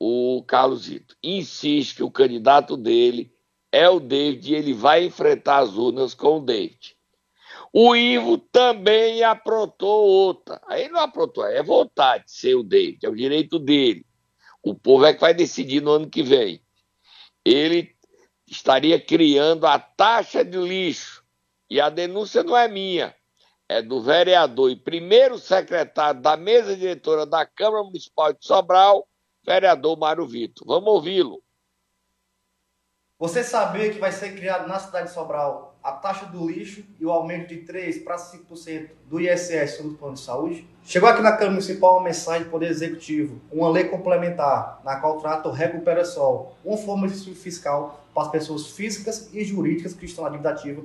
o 0.00 0.42
Carlos 0.46 0.88
Ito. 0.90 1.14
Insiste 1.22 1.96
que 1.96 2.02
o 2.02 2.10
candidato 2.10 2.78
dele 2.78 3.30
é 3.70 3.88
o 3.90 4.00
David 4.00 4.50
e 4.50 4.54
ele 4.56 4.72
vai 4.72 5.04
enfrentar 5.04 5.58
as 5.58 5.74
urnas 5.74 6.14
com 6.14 6.38
o 6.38 6.44
David. 6.44 6.96
O 7.72 7.94
Ivo 7.94 8.38
também 8.38 9.22
aprontou 9.22 10.06
outra. 10.06 10.60
Aí 10.66 10.88
não 10.88 11.00
aprontou, 11.00 11.44
é 11.46 11.62
vontade 11.62 12.24
ser 12.26 12.54
o 12.54 12.62
dele, 12.62 12.98
é 13.02 13.08
o 13.08 13.16
direito 13.16 13.58
dele. 13.58 14.06
O 14.62 14.74
povo 14.74 15.04
é 15.04 15.12
que 15.12 15.20
vai 15.20 15.34
decidir 15.34 15.82
no 15.82 15.90
ano 15.90 16.08
que 16.08 16.22
vem. 16.22 16.62
Ele 17.44 17.94
estaria 18.46 18.98
criando 18.98 19.66
a 19.66 19.78
taxa 19.78 20.42
de 20.44 20.56
lixo. 20.56 21.23
E 21.74 21.80
a 21.80 21.90
denúncia 21.90 22.44
não 22.44 22.56
é 22.56 22.68
minha, 22.68 23.12
é 23.68 23.82
do 23.82 24.00
vereador 24.00 24.70
e 24.70 24.76
primeiro 24.76 25.36
secretário 25.38 26.20
da 26.20 26.36
mesa 26.36 26.76
diretora 26.76 27.26
da 27.26 27.44
Câmara 27.44 27.82
Municipal 27.82 28.32
de 28.32 28.46
Sobral, 28.46 29.08
vereador 29.44 29.98
Mário 29.98 30.24
Vitor. 30.24 30.64
Vamos 30.68 30.86
ouvi-lo. 30.86 31.42
Você 33.18 33.42
sabia 33.42 33.92
que 33.92 33.98
vai 33.98 34.12
ser 34.12 34.36
criado 34.36 34.68
na 34.68 34.78
cidade 34.78 35.08
de 35.08 35.14
Sobral 35.14 35.76
a 35.82 35.90
taxa 35.90 36.26
do 36.26 36.48
lixo 36.48 36.84
e 37.00 37.04
o 37.04 37.10
aumento 37.10 37.48
de 37.48 37.64
3% 37.64 38.04
para 38.04 38.18
5% 38.18 38.90
do 39.06 39.20
ISS 39.20 39.76
sobre 39.76 39.94
o 39.94 39.98
plano 39.98 40.14
de 40.14 40.20
saúde? 40.20 40.68
Chegou 40.84 41.08
aqui 41.08 41.22
na 41.22 41.32
Câmara 41.32 41.50
Municipal 41.50 41.96
uma 41.96 42.04
mensagem 42.04 42.44
do 42.44 42.50
Poder 42.50 42.70
Executivo, 42.70 43.40
uma 43.50 43.68
lei 43.68 43.88
complementar, 43.88 44.80
na 44.84 45.00
qual 45.00 45.18
trata 45.18 45.48
o 45.48 45.52
Recupera-Sol, 45.52 46.56
uma 46.64 46.76
forma 46.76 47.08
de 47.08 47.34
fiscal 47.34 48.00
para 48.14 48.22
as 48.22 48.30
pessoas 48.30 48.68
físicas 48.68 49.28
e 49.34 49.42
jurídicas 49.42 49.92
que 49.92 50.04
estão 50.06 50.22
na 50.22 50.30
dívida 50.30 50.50
ativa 50.50 50.84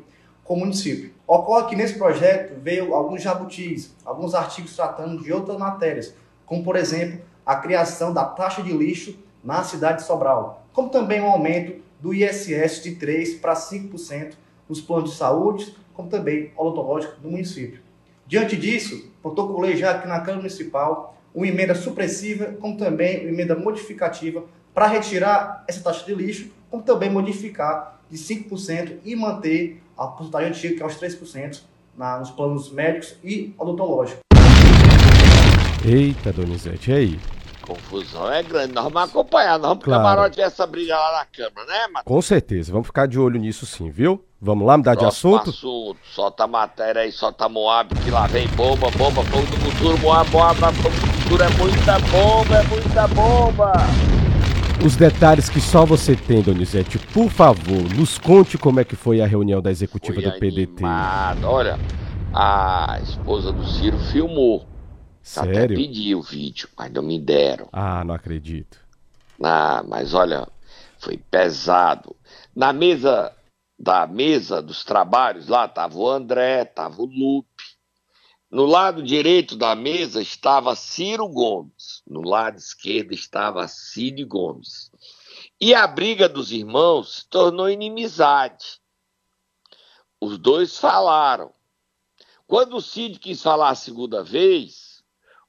com 0.50 0.56
o 0.56 0.60
município. 0.62 1.12
Ocorre 1.28 1.70
que 1.70 1.76
nesse 1.76 1.94
projeto 1.94 2.60
veio 2.60 2.96
alguns 2.96 3.22
jabutis, 3.22 3.94
alguns 4.04 4.34
artigos 4.34 4.76
tratando 4.76 5.22
de 5.22 5.32
outras 5.32 5.60
matérias, 5.60 6.12
como 6.44 6.64
por 6.64 6.76
exemplo 6.76 7.22
a 7.46 7.58
criação 7.58 8.12
da 8.12 8.26
taxa 8.26 8.64
de 8.64 8.74
lixo 8.74 9.16
na 9.44 9.64
cidade 9.64 10.00
de 10.00 10.08
Sobral, 10.08 10.66
como 10.74 10.90
também 10.90 11.22
o 11.22 11.26
um 11.26 11.30
aumento 11.30 11.80
do 12.02 12.16
ISS 12.16 12.82
de 12.82 12.96
3% 12.96 13.40
para 13.40 13.54
5% 13.54 14.34
nos 14.68 14.82
planos 14.82 15.12
de 15.12 15.18
saúde, 15.18 15.78
como 15.94 16.10
também 16.10 16.52
odontológico 16.58 17.22
do 17.22 17.30
município. 17.30 17.82
Diante 18.26 18.58
disso, 18.58 19.12
protocolei 19.22 19.78
já 19.78 19.92
aqui 19.92 20.08
na 20.08 20.20
Câmara 20.22 20.38
Municipal 20.38 21.16
uma 21.32 21.46
emenda 21.46 21.76
supressiva, 21.76 22.56
como 22.60 22.76
também 22.76 23.20
uma 23.20 23.30
emenda 23.30 23.56
modificativa 23.56 24.44
para 24.74 24.88
retirar 24.88 25.64
essa 25.68 25.84
taxa 25.84 26.04
de 26.08 26.16
lixo, 26.16 26.50
como 26.72 26.82
também 26.82 27.12
modificar 27.12 27.99
de 28.10 28.18
5% 28.18 28.98
e 29.06 29.16
manter 29.16 29.82
a 29.98 30.08
porcentagem 30.08 30.50
antiga, 30.50 30.76
que 30.76 30.84
é 30.84 30.86
os 30.86 30.96
3%, 30.96 31.62
na, 31.98 32.20
nos 32.20 32.32
planos 32.32 32.72
médicos 32.72 33.16
e 33.24 33.54
odontológicos. 33.58 34.22
Eita, 35.86 36.32
Donizete, 36.32 36.92
e 36.92 36.94
aí? 36.94 37.20
confusão 37.70 38.32
é 38.32 38.42
grande. 38.42 38.74
Nós 38.74 38.86
vamos 38.86 39.10
acompanhar, 39.10 39.60
nós 39.60 39.70
vamos 39.70 39.84
claro. 39.84 40.04
camarote 40.04 40.42
essa 40.42 40.66
briga 40.66 40.96
lá 40.98 41.20
na 41.20 41.26
Câmara, 41.26 41.68
né, 41.68 41.88
Matheus? 41.88 42.04
Com 42.06 42.22
certeza, 42.22 42.72
vamos 42.72 42.88
ficar 42.88 43.08
de 43.08 43.20
olho 43.20 43.40
nisso 43.40 43.66
sim, 43.66 43.92
viu? 43.92 44.24
Vamos 44.42 44.66
lá 44.66 44.78
mudar 44.78 44.96
Próximo 44.96 45.34
de 45.34 45.42
assunto? 45.42 45.50
assunto? 45.56 46.00
Solta 46.14 46.46
a 46.46 46.48
matéria 46.48 47.02
aí, 47.02 47.12
solta 47.12 47.48
Moab, 47.48 47.94
que 47.94 48.10
lá 48.10 48.26
vem 48.28 48.48
bomba, 48.50 48.90
bomba, 48.92 49.24
fogo 49.26 49.46
do 49.46 49.58
futuro, 49.58 49.98
Moab, 50.00 50.30
Moab, 50.32 50.58
fogo 50.58 50.96
do 50.96 51.22
futuro, 51.22 51.44
é 51.44 51.50
muita 51.50 52.00
bomba, 52.00 52.56
é 52.58 52.64
muita 52.64 53.08
bomba! 53.10 54.19
Os 54.86 54.96
detalhes 54.96 55.50
que 55.50 55.60
só 55.60 55.86
você 55.86 56.16
tem, 56.16 56.42
Donizete, 56.42 56.98
por 57.14 57.30
favor, 57.30 57.84
nos 57.96 58.18
conte 58.18 58.58
como 58.58 58.80
é 58.80 58.86
que 58.86 58.96
foi 58.96 59.20
a 59.22 59.28
reunião 59.28 59.62
da 59.62 59.70
executiva 59.70 60.22
foi 60.22 60.24
do 60.24 60.40
PDT. 60.40 60.84
Animado. 60.84 61.44
Olha, 61.46 61.80
a 62.34 63.00
esposa 63.04 63.52
do 63.52 63.66
Ciro 63.68 64.00
filmou 64.12 64.66
Sério? 65.22 65.52
Até 65.52 65.68
pedi 65.68 66.16
o 66.16 66.22
vídeo, 66.24 66.68
mas 66.76 66.92
não 66.92 67.04
me 67.04 67.20
deram. 67.20 67.68
Ah, 67.72 68.04
não 68.04 68.16
acredito. 68.16 68.80
Ah, 69.44 69.84
mas 69.88 70.14
olha, 70.16 70.48
foi 70.98 71.18
pesado. 71.18 72.16
Na 72.56 72.74
mesa 72.74 73.32
da 73.78 74.08
mesa 74.08 74.62
dos 74.62 74.84
trabalhos 74.84 75.48
lá 75.48 75.66
estava 75.66 75.98
o 75.98 76.10
André, 76.10 76.64
estava 76.64 77.02
o 77.02 77.06
Lupe. 77.06 77.64
No 78.52 78.66
lado 78.66 79.04
direito 79.04 79.56
da 79.56 79.76
mesa 79.76 80.22
estava 80.22 80.76
Ciro 80.76 81.28
Gomes. 81.28 82.02
No 82.08 82.22
lado 82.22 82.58
esquerdo 82.58 83.14
estava 83.14 83.68
Cid 83.68 84.24
Gomes. 84.26 84.92
E 85.62 85.76
a 85.76 85.86
briga 85.86 86.28
dos 86.28 86.52
irmãos 86.52 87.18
se 87.18 87.30
tornou 87.30 87.70
inimizade. 87.70 88.80
Os 90.20 90.40
dois 90.40 90.80
falaram. 90.80 91.54
Quando 92.48 92.78
o 92.78 92.82
Cid 92.82 93.20
quis 93.20 93.44
falar 93.44 93.70
a 93.70 93.76
segunda 93.76 94.24
vez, 94.24 95.04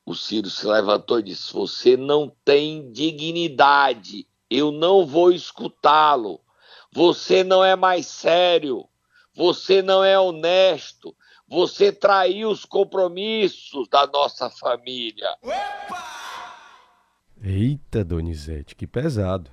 o 0.04 0.14
Ciro 0.14 0.50
se 0.50 0.66
levantou 0.66 1.20
e 1.20 1.22
disse: 1.22 1.54
Você 1.54 1.96
não 1.96 2.30
tem 2.44 2.92
dignidade, 2.92 4.28
eu 4.50 4.70
não 4.70 5.06
vou 5.06 5.32
escutá-lo. 5.32 6.40
Você 6.92 7.42
não 7.42 7.64
é 7.64 7.74
mais 7.74 8.06
sério, 8.06 8.86
você 9.32 9.80
não 9.80 10.04
é 10.04 10.18
honesto, 10.18 11.16
você 11.50 11.90
traiu 11.90 12.48
os 12.48 12.64
compromissos 12.64 13.88
da 13.88 14.06
nossa 14.06 14.48
família. 14.48 15.36
Eita, 17.42 18.04
Donizete, 18.04 18.76
que 18.76 18.86
pesado. 18.86 19.50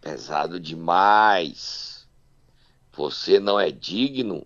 Pesado 0.00 0.58
demais. 0.58 2.08
Você 2.92 3.38
não 3.38 3.60
é 3.60 3.70
digno, 3.70 4.44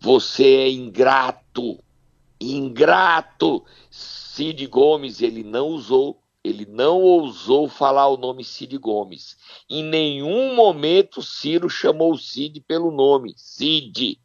você 0.00 0.44
é 0.44 0.70
ingrato. 0.70 1.78
Ingrato. 2.40 3.66
Cid 3.90 4.66
Gomes, 4.68 5.20
ele 5.20 5.42
não 5.42 5.66
usou, 5.66 6.22
ele 6.42 6.64
não 6.64 7.02
ousou 7.02 7.68
falar 7.68 8.08
o 8.08 8.16
nome 8.16 8.44
Cid 8.44 8.78
Gomes. 8.78 9.36
Em 9.68 9.82
nenhum 9.82 10.54
momento 10.54 11.20
Ciro 11.20 11.68
chamou 11.68 12.12
o 12.12 12.18
Cid 12.18 12.60
pelo 12.60 12.90
nome 12.90 13.34
Cid. 13.36 14.18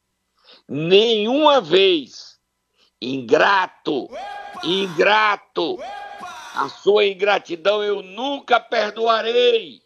Nenhuma 0.67 1.61
vez. 1.61 2.39
Ingrato, 3.01 4.09
ingrato. 4.63 5.77
A 6.55 6.69
sua 6.69 7.05
ingratidão 7.05 7.83
eu 7.83 8.01
nunca 8.01 8.59
perdoarei. 8.59 9.81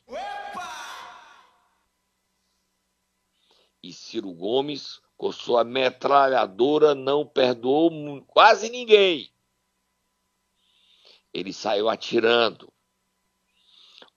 E 3.82 3.94
Ciro 3.94 4.34
Gomes, 4.34 5.00
com 5.16 5.32
sua 5.32 5.64
metralhadora, 5.64 6.94
não 6.94 7.26
perdoou 7.26 8.22
quase 8.28 8.70
ninguém 8.70 9.32
ele 11.40 11.54
saiu 11.54 11.88
atirando. 11.88 12.74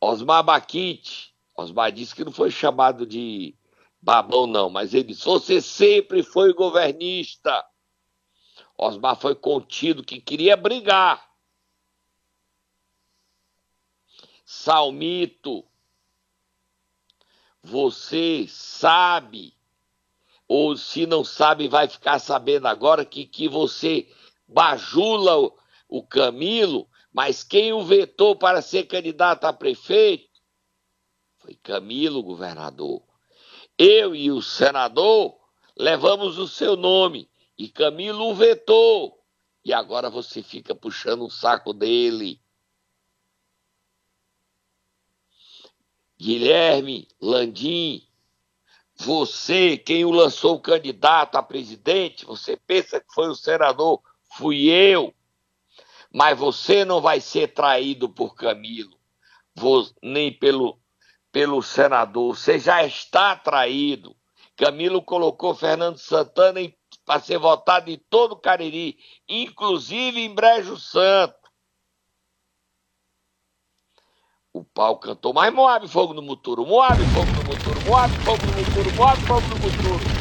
Osmar 0.00 0.42
Baquite, 0.42 1.34
Osmar 1.54 1.92
disse 1.92 2.14
que 2.14 2.24
não 2.24 2.32
foi 2.32 2.50
chamado 2.50 3.06
de 3.06 3.54
babão, 4.00 4.46
não, 4.46 4.70
mas 4.70 4.94
ele 4.94 5.04
disse: 5.04 5.24
Você 5.24 5.60
sempre 5.60 6.22
foi 6.22 6.52
governista. 6.52 7.64
Osmar 8.76 9.16
foi 9.16 9.34
contido, 9.34 10.02
que 10.02 10.20
queria 10.20 10.56
brigar. 10.56 11.28
Salmito, 14.44 15.64
você 17.62 18.46
sabe, 18.48 19.54
ou 20.48 20.76
se 20.76 21.06
não 21.06 21.22
sabe, 21.22 21.68
vai 21.68 21.88
ficar 21.88 22.18
sabendo 22.18 22.66
agora 22.66 23.04
que, 23.04 23.26
que 23.26 23.48
você 23.48 24.10
bajula 24.48 25.38
o, 25.38 25.56
o 25.88 26.02
Camilo 26.02 26.90
mas 27.12 27.42
quem 27.42 27.72
o 27.72 27.82
vetou 27.82 28.36
para 28.36 28.62
ser 28.62 28.84
candidato 28.84 29.44
a 29.44 29.52
prefeito 29.52 30.30
foi 31.38 31.54
Camilo, 31.54 32.22
governador. 32.22 33.02
Eu 33.82 34.14
e 34.14 34.30
o 34.30 34.42
senador 34.42 35.38
levamos 35.74 36.38
o 36.38 36.46
seu 36.46 36.76
nome 36.76 37.30
e 37.56 37.66
Camilo 37.66 38.28
o 38.28 38.34
vetou. 38.34 39.18
E 39.64 39.72
agora 39.72 40.10
você 40.10 40.42
fica 40.42 40.74
puxando 40.74 41.24
o 41.24 41.30
saco 41.30 41.72
dele. 41.72 42.38
Guilherme 46.18 47.08
Landim, 47.18 48.06
você, 48.94 49.78
quem 49.78 50.04
o 50.04 50.10
lançou 50.10 50.60
candidato 50.60 51.36
a 51.36 51.42
presidente, 51.42 52.26
você 52.26 52.58
pensa 52.58 53.00
que 53.00 53.14
foi 53.14 53.30
o 53.30 53.34
senador, 53.34 54.02
fui 54.36 54.68
eu 54.68 55.14
mas 56.12 56.36
você 56.36 56.84
não 56.84 57.00
vai 57.00 57.20
ser 57.20 57.48
traído 57.48 58.08
por 58.08 58.34
Camilo, 58.34 58.98
nem 60.02 60.32
pelo, 60.32 60.79
pelo 61.32 61.62
senador. 61.62 62.36
Você 62.36 62.58
já 62.58 62.84
está 62.84 63.36
traído. 63.36 64.16
Camilo 64.56 65.02
colocou 65.02 65.54
Fernando 65.54 65.98
Santana 65.98 66.60
para 67.04 67.20
ser 67.20 67.38
votado 67.38 67.90
em 67.90 67.98
todo 68.10 68.32
o 68.32 68.40
Cariri, 68.40 68.98
inclusive 69.28 70.20
em 70.20 70.34
Brejo 70.34 70.76
Santo. 70.76 71.34
O 74.52 74.64
pau 74.64 74.98
cantou, 74.98 75.32
mas 75.32 75.52
Moab 75.52 75.86
fogo 75.88 76.12
no 76.12 76.20
muturo, 76.20 76.66
Moab 76.66 76.98
fogo 76.98 77.26
no 77.26 77.44
muturo, 77.44 77.80
Moab 77.88 78.12
fogo 78.18 78.46
no 78.46 78.52
muturo, 78.52 78.96
Moab 78.96 79.20
fogo 79.22 79.40
no 79.40 79.56
muturo. 79.56 80.20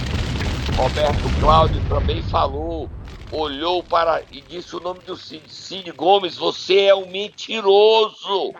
Roberto 0.77 1.39
Cláudio 1.41 1.89
também 1.89 2.21
falou 2.23 2.89
olhou 3.31 3.83
para 3.83 4.23
e 4.31 4.41
disse 4.41 4.75
o 4.75 4.79
nome 4.79 4.99
do 5.01 5.15
Cid. 5.15 5.51
Cid 5.51 5.91
Gomes, 5.91 6.35
você 6.35 6.85
é 6.85 6.95
um 6.95 7.07
mentiroso. 7.07 8.53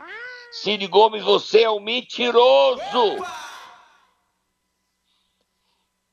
Cid 0.51 0.87
Gomes, 0.87 1.23
você 1.23 1.61
é 1.63 1.69
um 1.69 1.79
mentiroso. 1.79 3.17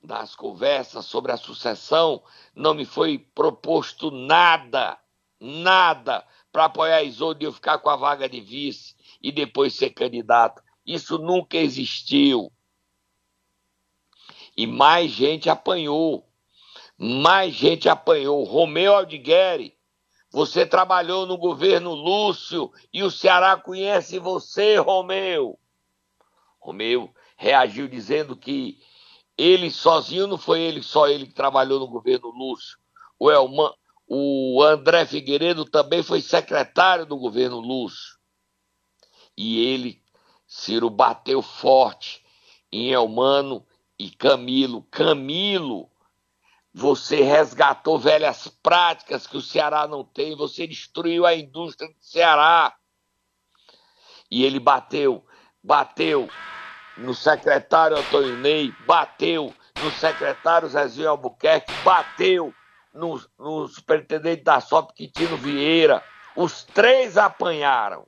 nas 0.07 0.33
conversas 0.33 1.05
sobre 1.05 1.33
a 1.33 1.37
sucessão, 1.37 2.23
não 2.55 2.73
me 2.73 2.85
foi 2.85 3.17
proposto 3.17 4.09
nada, 4.09 4.97
nada 5.39 6.25
para 6.51 6.65
apoiar 6.65 7.03
Isolde 7.03 7.43
e 7.43 7.47
eu 7.47 7.51
ficar 7.51 7.79
com 7.79 7.89
a 7.89 7.95
vaga 7.95 8.29
de 8.29 8.39
vice 8.39 8.95
e 9.21 9.31
depois 9.31 9.75
ser 9.75 9.89
candidato. 9.89 10.63
Isso 10.85 11.17
nunca 11.17 11.57
existiu. 11.57 12.51
E 14.55 14.65
mais 14.65 15.11
gente 15.11 15.49
apanhou. 15.49 16.25
Mais 16.97 17.53
gente 17.53 17.89
apanhou. 17.89 18.43
Romeu 18.43 18.95
Aldigueri, 18.95 19.76
você 20.31 20.65
trabalhou 20.65 21.25
no 21.25 21.37
governo 21.37 21.93
Lúcio 21.93 22.71
e 22.93 23.03
o 23.03 23.11
Ceará 23.11 23.57
conhece 23.57 24.19
você, 24.19 24.77
Romeu. 24.77 25.57
Romeu 26.59 27.13
reagiu 27.37 27.87
dizendo 27.87 28.35
que 28.35 28.79
ele 29.37 29.69
sozinho 29.69 30.27
não 30.27 30.37
foi 30.37 30.61
ele 30.61 30.81
só 30.81 31.07
ele 31.07 31.27
que 31.27 31.33
trabalhou 31.33 31.79
no 31.79 31.87
governo 31.87 32.29
Lúcio. 32.29 32.77
O 33.19 33.31
Elman, 33.31 33.71
o 34.07 34.61
André 34.63 35.05
Figueiredo 35.05 35.63
também 35.63 36.01
foi 36.03 36.21
secretário 36.21 37.05
do 37.05 37.17
governo 37.17 37.59
Lúcio. 37.59 38.17
E 39.37 39.63
ele, 39.65 40.01
Ciro, 40.47 40.89
bateu 40.89 41.41
forte 41.41 42.25
em 42.71 42.91
Elmano 42.91 43.65
e 43.99 44.09
Camilo. 44.09 44.81
Camilo, 44.89 45.89
você 46.77 47.23
resgatou 47.23 47.97
velhas 47.97 48.47
práticas 48.61 49.25
que 49.25 49.35
o 49.35 49.41
Ceará 49.41 49.87
não 49.87 50.03
tem, 50.03 50.35
você 50.35 50.67
destruiu 50.67 51.25
a 51.25 51.33
indústria 51.33 51.89
do 51.89 51.95
Ceará. 51.99 52.75
E 54.29 54.45
ele 54.45 54.59
bateu, 54.59 55.25
bateu 55.63 56.29
no 56.95 57.15
secretário 57.15 57.97
Antônio 57.97 58.37
Ney, 58.37 58.71
bateu 58.85 59.51
no 59.81 59.91
secretário 59.93 60.69
Zezinho 60.69 61.09
Albuquerque, 61.09 61.73
bateu 61.83 62.53
no, 62.93 63.19
no 63.39 63.67
superintendente 63.67 64.43
da 64.43 64.61
SOP 64.61 64.93
Quintino 64.93 65.35
Vieira. 65.35 66.03
Os 66.35 66.63
três 66.63 67.17
apanharam. 67.17 68.05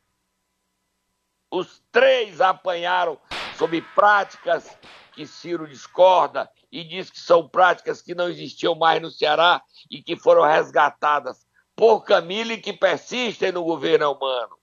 Os 1.49 1.82
três 1.91 2.39
apanharam 2.39 3.17
sob 3.58 3.82
práticas 3.95 4.77
que 5.19 5.27
Ciro 5.27 5.67
discorda 5.67 6.49
e 6.71 6.82
diz 6.82 7.12
que 7.12 7.19
são 7.19 7.45
práticas 7.45 8.01
que 8.01 8.15
não 8.15 8.29
existiam 8.29 8.73
mais 8.73 9.01
no 9.01 9.12
Ceará 9.12 9.62
e 9.91 10.01
que 10.01 10.15
foram 10.15 10.43
resgatadas 10.43 11.45
por 11.75 12.05
Camille 12.05 12.62
que 12.62 12.71
persistem 12.71 13.51
no 13.51 13.65
governo 13.65 14.13
humano. 14.13 14.58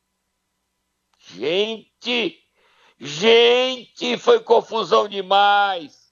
Gente, 1.18 2.42
gente, 2.98 4.16
foi 4.16 4.40
confusão 4.40 5.06
demais. 5.06 6.10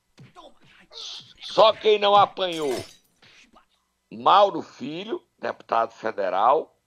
Só 1.41 1.73
quem 1.73 1.99
não 1.99 2.15
apanhou. 2.15 2.85
Mauro 4.13 4.61
Filho, 4.61 5.27
deputado 5.39 5.93
federal, 5.93 6.79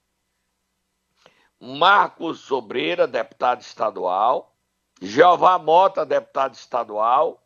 Marcos 1.60 2.42
Sobreira, 2.42 3.08
deputado 3.08 3.62
estadual, 3.62 4.56
Jeová 5.02 5.58
Mota, 5.58 6.06
deputado 6.06 6.54
estadual, 6.54 7.44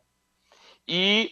e 0.94 1.30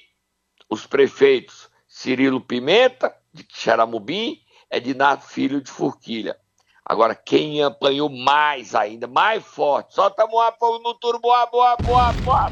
os 0.70 0.86
prefeitos 0.86 1.68
Cirilo 1.86 2.40
Pimenta, 2.40 3.14
de 3.30 3.46
Xaramubim, 3.46 4.40
Edinato 4.70 5.26
Filho 5.26 5.60
de 5.60 5.70
Forquilha. 5.70 6.34
Agora, 6.82 7.14
quem 7.14 7.62
apanhou 7.62 8.08
mais 8.08 8.74
ainda, 8.74 9.06
mais 9.06 9.44
forte, 9.44 9.94
solta 9.94 10.26
Moá 10.26 10.56
no 10.82 10.94
turbo, 10.94 11.20
boa, 11.20 11.44
boa, 11.44 11.76
boa, 11.76 12.12
boa. 12.24 12.48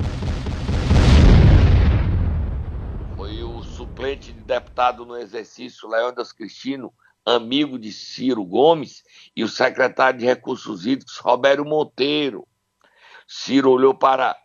Foi 3.17 3.43
o 3.43 3.63
suplente 3.63 4.31
de 4.31 4.43
deputado 4.43 5.07
no 5.07 5.17
exercício, 5.17 5.89
Leônidas 5.89 6.31
Cristino, 6.31 6.93
amigo 7.25 7.79
de 7.79 7.91
Ciro 7.91 8.45
Gomes, 8.45 9.03
e 9.35 9.43
o 9.43 9.49
secretário 9.49 10.21
de 10.21 10.27
Recursos 10.27 10.85
Hídricos, 10.85 11.17
Roberto 11.17 11.65
Monteiro. 11.65 12.47
Ciro 13.27 13.71
olhou 13.71 13.95
para 13.95 14.37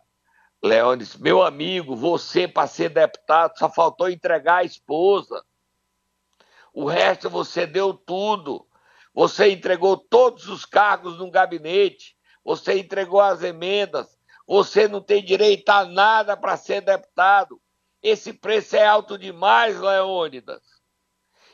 Disse: 0.96 1.20
Meu 1.20 1.42
amigo, 1.42 1.94
você, 1.94 2.48
para 2.48 2.66
ser 2.66 2.88
deputado, 2.88 3.58
só 3.58 3.68
faltou 3.68 4.08
entregar 4.08 4.56
a 4.56 4.64
esposa. 4.64 5.44
O 6.72 6.86
resto 6.86 7.28
você 7.28 7.66
deu 7.66 7.92
tudo. 7.92 8.66
Você 9.12 9.50
entregou 9.50 9.96
todos 9.96 10.48
os 10.48 10.64
cargos 10.64 11.18
no 11.18 11.30
gabinete. 11.30 12.16
Você 12.42 12.78
entregou 12.78 13.20
as 13.20 13.42
emendas. 13.42 14.18
Você 14.46 14.88
não 14.88 15.02
tem 15.02 15.22
direito 15.22 15.68
a 15.68 15.84
nada 15.84 16.36
para 16.36 16.56
ser 16.56 16.80
deputado. 16.80 17.60
Esse 18.02 18.32
preço 18.32 18.74
é 18.76 18.86
alto 18.86 19.18
demais, 19.18 19.78
Leônidas. 19.78 20.62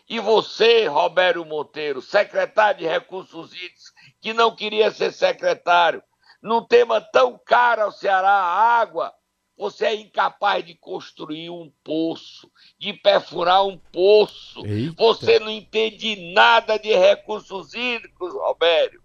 E 0.09 0.18
você, 0.20 0.87
Roberto 0.87 1.44
Monteiro, 1.44 2.01
secretário 2.01 2.81
de 2.81 2.87
Recursos 2.87 3.53
Hídricos, 3.53 3.92
que 4.20 4.33
não 4.33 4.55
queria 4.55 4.90
ser 4.90 5.12
secretário, 5.12 6.03
num 6.42 6.64
tema 6.64 7.00
tão 7.00 7.38
caro 7.38 7.83
ao 7.83 7.92
Ceará, 7.92 8.31
a 8.31 8.81
água, 8.81 9.14
você 9.57 9.85
é 9.87 9.94
incapaz 9.94 10.64
de 10.64 10.74
construir 10.74 11.50
um 11.50 11.70
poço, 11.85 12.50
de 12.79 12.94
perfurar 12.94 13.66
um 13.66 13.76
poço. 13.76 14.64
Eita. 14.64 14.94
Você 14.96 15.38
não 15.38 15.50
entende 15.50 16.33
nada 16.33 16.79
de 16.79 16.94
recursos 16.96 17.74
hídricos, 17.74 18.33
Robério. 18.33 19.03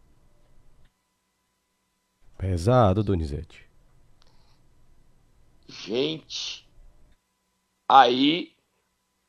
Pesado, 2.38 3.04
Donizete. 3.04 3.66
Gente, 5.68 6.66
aí, 7.90 8.56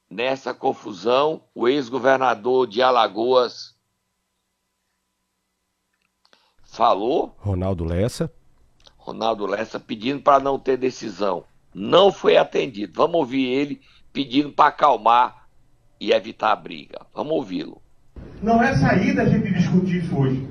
nessa 0.08 0.54
confusão, 0.54 1.42
o 1.54 1.66
ex-governador 1.66 2.66
de 2.68 2.82
Alagoas 2.82 3.75
falou. 6.76 7.34
Ronaldo 7.38 7.84
Lessa. 7.84 8.30
Ronaldo 8.96 9.46
Lessa 9.46 9.80
pedindo 9.80 10.20
para 10.20 10.42
não 10.42 10.58
ter 10.58 10.76
decisão. 10.76 11.44
Não 11.74 12.12
foi 12.12 12.36
atendido. 12.36 12.92
Vamos 12.94 13.16
ouvir 13.16 13.46
ele 13.46 13.80
pedindo 14.12 14.50
para 14.50 14.68
acalmar 14.68 15.46
e 16.00 16.12
evitar 16.12 16.52
a 16.52 16.56
briga. 16.56 17.00
Vamos 17.14 17.32
ouvi-lo. 17.32 17.80
Não 18.42 18.62
é 18.62 18.74
saída 18.76 19.22
a 19.22 19.26
gente 19.26 19.52
discutir 19.52 20.04
isso 20.04 20.16
hoje. 20.16 20.48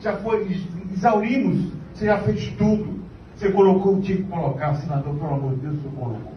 Já 0.00 0.16
foi, 0.16 0.60
exaurimos, 0.92 1.72
você 1.94 2.06
já 2.06 2.18
fez 2.18 2.52
tudo. 2.56 3.02
Você 3.36 3.50
colocou 3.50 3.94
o 3.94 3.96
que 4.00 4.06
tinha 4.06 4.18
que 4.18 4.24
colocar, 4.24 4.74
senador, 4.76 5.14
pelo 5.14 5.34
amor 5.34 5.54
de 5.54 5.60
Deus, 5.62 5.76
você 5.82 5.88
colocou. 5.96 6.32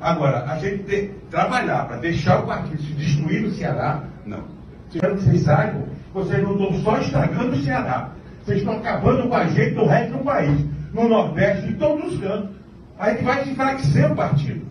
Agora, 0.00 0.44
a 0.44 0.58
gente 0.58 0.84
tem 0.84 1.08
que 1.08 1.14
trabalhar 1.30 1.88
para 1.88 1.96
deixar 1.96 2.40
o 2.40 2.46
partido 2.46 2.80
se 2.82 2.92
destruir 2.92 3.42
no 3.42 3.50
Ceará, 3.50 4.04
não. 4.24 4.44
Quero 4.92 5.16
que 5.16 5.22
vocês 5.22 5.42
saibam, 5.42 5.88
vocês 6.12 6.42
não 6.42 6.52
estão 6.52 6.82
só 6.82 6.98
estragando 6.98 7.56
o 7.56 7.62
Ceará, 7.62 8.13
vocês 8.44 8.58
estão 8.58 8.74
acabando 8.74 9.28
com 9.28 9.34
a 9.34 9.46
gente 9.46 9.74
no 9.74 9.86
resto 9.86 10.18
do 10.18 10.24
país, 10.24 10.64
no 10.92 11.08
Nordeste, 11.08 11.70
em 11.70 11.74
todos 11.74 12.12
os 12.12 12.20
cantos. 12.20 12.50
A 12.98 13.10
gente 13.10 13.24
vai 13.24 13.48
enfraquecer 13.48 14.12
o 14.12 14.14
partido. 14.14 14.62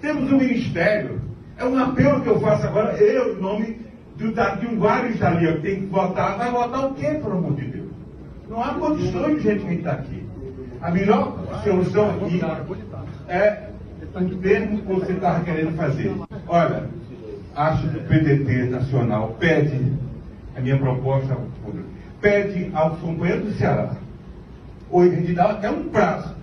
Temos 0.00 0.30
um 0.30 0.38
ministério. 0.38 1.20
É 1.56 1.64
um 1.64 1.78
apelo 1.78 2.20
que 2.20 2.28
eu 2.28 2.38
faço 2.38 2.66
agora, 2.66 2.92
eu, 2.98 3.36
em 3.36 3.40
nome 3.40 3.80
de, 4.16 4.30
de 4.30 4.66
um 4.66 4.78
vários 4.78 5.22
ali, 5.22 5.60
tem 5.60 5.80
que 5.80 5.86
votar. 5.86 6.36
Vai 6.36 6.50
votar 6.50 6.86
o 6.86 6.94
quê, 6.94 7.14
pelo 7.14 7.38
amor 7.38 7.54
de 7.54 7.64
Deus? 7.64 7.90
Não 8.48 8.62
há 8.62 8.74
condições 8.74 9.36
de 9.36 9.42
gente 9.42 9.64
que 9.64 9.74
está 9.74 9.92
aqui. 9.92 10.26
A 10.82 10.90
melhor 10.90 11.38
solução 11.64 12.10
aqui 12.10 12.40
é 13.28 13.70
o 14.14 14.36
termo 14.36 14.78
que 14.78 14.92
você 14.92 15.12
estava 15.12 15.42
querendo 15.44 15.74
fazer. 15.76 16.14
Olha, 16.46 16.84
acho 17.54 17.88
que 17.88 17.96
o 17.96 18.02
PDT 18.02 18.64
nacional 18.70 19.34
pede, 19.38 19.92
a 20.54 20.60
minha 20.60 20.78
proposta 20.78 21.36
pede 22.20 22.70
aos 22.74 22.98
companheiros 23.00 23.52
do 23.52 23.58
Ceará, 23.58 23.96
ou 24.90 25.04
gente 25.04 25.32
dá 25.32 25.50
até 25.50 25.70
um 25.70 25.88
prazo 25.88 26.34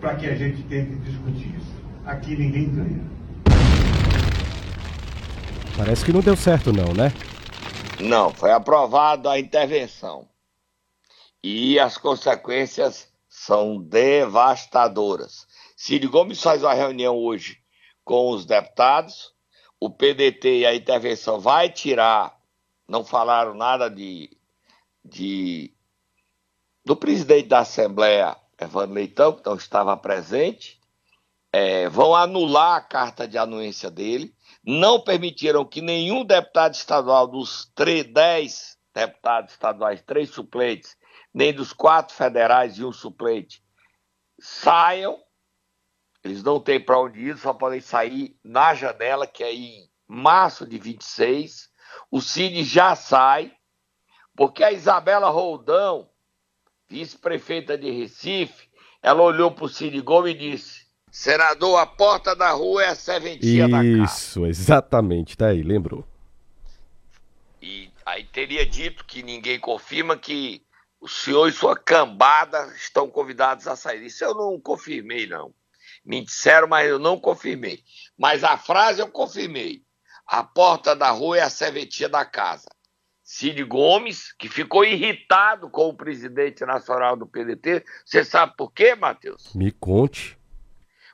para 0.00 0.14
que 0.16 0.26
a 0.26 0.34
gente 0.34 0.62
tente 0.64 0.94
discutir 0.96 1.54
isso. 1.56 1.74
Aqui 2.04 2.36
ninguém 2.36 2.68
ganha. 2.68 3.04
Parece 5.76 6.04
que 6.04 6.12
não 6.12 6.20
deu 6.20 6.36
certo 6.36 6.72
não, 6.72 6.92
né? 6.94 7.12
Não, 8.00 8.32
foi 8.32 8.52
aprovada 8.52 9.30
a 9.30 9.38
intervenção. 9.38 10.28
E 11.42 11.78
as 11.78 11.98
consequências 11.98 13.08
são 13.28 13.80
devastadoras. 13.80 15.46
Ciro 15.76 16.10
Gomes 16.10 16.42
faz 16.42 16.62
uma 16.62 16.74
reunião 16.74 17.16
hoje 17.16 17.58
com 18.04 18.30
os 18.30 18.46
deputados, 18.46 19.32
o 19.80 19.90
PDT 19.90 20.60
e 20.60 20.66
a 20.66 20.74
intervenção 20.74 21.40
vai 21.40 21.68
tirar, 21.68 22.38
não 22.88 23.04
falaram 23.04 23.54
nada 23.54 23.90
de 23.90 24.35
de, 25.06 25.72
do 26.84 26.96
presidente 26.96 27.48
da 27.48 27.60
Assembleia, 27.60 28.36
Evandro 28.58 28.94
Leitão, 28.94 29.32
que 29.32 29.44
não 29.46 29.56
estava 29.56 29.96
presente, 29.96 30.80
é, 31.52 31.88
vão 31.88 32.14
anular 32.14 32.76
a 32.76 32.80
carta 32.80 33.26
de 33.26 33.38
anuência 33.38 33.90
dele, 33.90 34.34
não 34.64 35.00
permitiram 35.00 35.64
que 35.64 35.80
nenhum 35.80 36.24
deputado 36.24 36.74
estadual 36.74 37.26
dos 37.26 37.70
3, 37.74 38.12
10 38.12 38.76
deputados 38.94 39.52
estaduais, 39.52 40.02
três 40.02 40.30
suplentes, 40.30 40.96
nem 41.32 41.52
dos 41.52 41.72
quatro 41.72 42.14
federais 42.14 42.78
e 42.78 42.84
um 42.84 42.92
suplente, 42.92 43.62
saiam. 44.40 45.18
Eles 46.24 46.42
não 46.42 46.58
têm 46.58 46.82
para 46.82 46.98
onde 46.98 47.20
ir, 47.20 47.36
só 47.36 47.52
podem 47.52 47.80
sair 47.80 48.38
na 48.42 48.74
janela, 48.74 49.26
que 49.26 49.44
é 49.44 49.54
em 49.54 49.88
março 50.08 50.66
de 50.66 50.78
26. 50.78 51.70
O 52.10 52.20
Cid 52.20 52.64
já 52.64 52.96
sai, 52.96 53.52
porque 54.36 54.62
a 54.62 54.70
Isabela 54.70 55.30
Roldão, 55.30 56.08
vice-prefeita 56.88 57.76
de 57.78 57.90
Recife, 57.90 58.68
ela 59.02 59.22
olhou 59.22 59.50
para 59.50 59.64
o 59.64 60.02
Gomes 60.02 60.34
e 60.34 60.38
disse: 60.38 60.86
Senador, 61.10 61.78
a 61.78 61.86
porta 61.86 62.36
da 62.36 62.50
rua 62.50 62.84
é 62.84 62.88
a 62.88 62.94
serventia 62.94 63.66
da 63.66 63.78
casa. 63.78 64.04
Isso, 64.04 64.46
exatamente, 64.46 65.36
tá 65.36 65.48
aí, 65.48 65.62
lembrou. 65.62 66.06
E 67.62 67.90
aí 68.04 68.24
teria 68.24 68.66
dito 68.66 69.04
que 69.04 69.22
ninguém 69.22 69.58
confirma 69.58 70.16
que 70.16 70.62
o 71.00 71.08
senhor 71.08 71.48
e 71.48 71.52
sua 71.52 71.76
cambada 71.76 72.66
estão 72.76 73.08
convidados 73.08 73.66
a 73.66 73.74
sair. 73.74 74.04
Isso 74.04 74.24
eu 74.24 74.34
não 74.34 74.60
confirmei, 74.60 75.26
não. 75.26 75.54
Me 76.04 76.22
disseram, 76.24 76.68
mas 76.68 76.88
eu 76.88 76.98
não 76.98 77.18
confirmei. 77.18 77.82
Mas 78.16 78.44
a 78.44 78.56
frase 78.58 79.00
eu 79.00 79.08
confirmei. 79.08 79.82
A 80.26 80.42
porta 80.44 80.94
da 80.94 81.10
rua 81.10 81.38
é 81.38 81.42
a 81.42 81.50
serventia 81.50 82.08
da 82.08 82.24
casa. 82.24 82.66
Cid 83.26 83.64
Gomes, 83.64 84.32
que 84.38 84.48
ficou 84.48 84.84
irritado 84.84 85.68
com 85.68 85.88
o 85.88 85.96
presidente 85.96 86.64
nacional 86.64 87.16
do 87.16 87.26
PDT. 87.26 87.84
Você 88.04 88.24
sabe 88.24 88.54
por 88.56 88.72
quê, 88.72 88.94
Matheus? 88.94 89.52
Me 89.52 89.72
conte. 89.72 90.38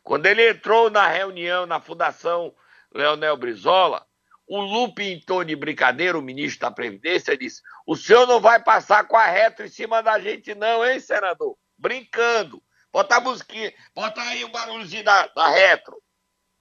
Quando 0.03 0.27
ele 0.27 0.51
entrou 0.51 0.90
na 0.90 1.09
reunião 1.09 1.64
na 1.64 1.81
Fundação 1.81 2.55
Leonel 2.94 3.35
Brizola, 3.38 4.07
o 4.46 4.61
Lupe 4.61 5.03
entrou 5.03 5.42
de 5.42 5.57
brincadeira, 5.57 6.18
o 6.18 6.22
ministro 6.22 6.61
da 6.61 6.70
Previdência, 6.70 7.35
disse: 7.35 7.62
O 7.87 7.96
senhor 7.96 8.27
não 8.27 8.42
vai 8.42 8.62
passar 8.62 9.09
com 9.09 9.16
a 9.16 9.25
retro 9.25 9.64
em 9.64 9.70
cima 9.70 10.03
da 10.03 10.20
gente, 10.20 10.55
não, 10.55 10.85
hein, 10.85 11.01
senador? 11.01 11.57
Brincando. 11.79 12.62
Bota 12.92 13.16
a 13.16 13.20
musiquinha, 13.20 13.72
bota 13.94 14.20
aí 14.20 14.44
o 14.44 14.51
barulhozinho 14.51 15.03
da, 15.03 15.29
da 15.29 15.48
retro. 15.48 15.96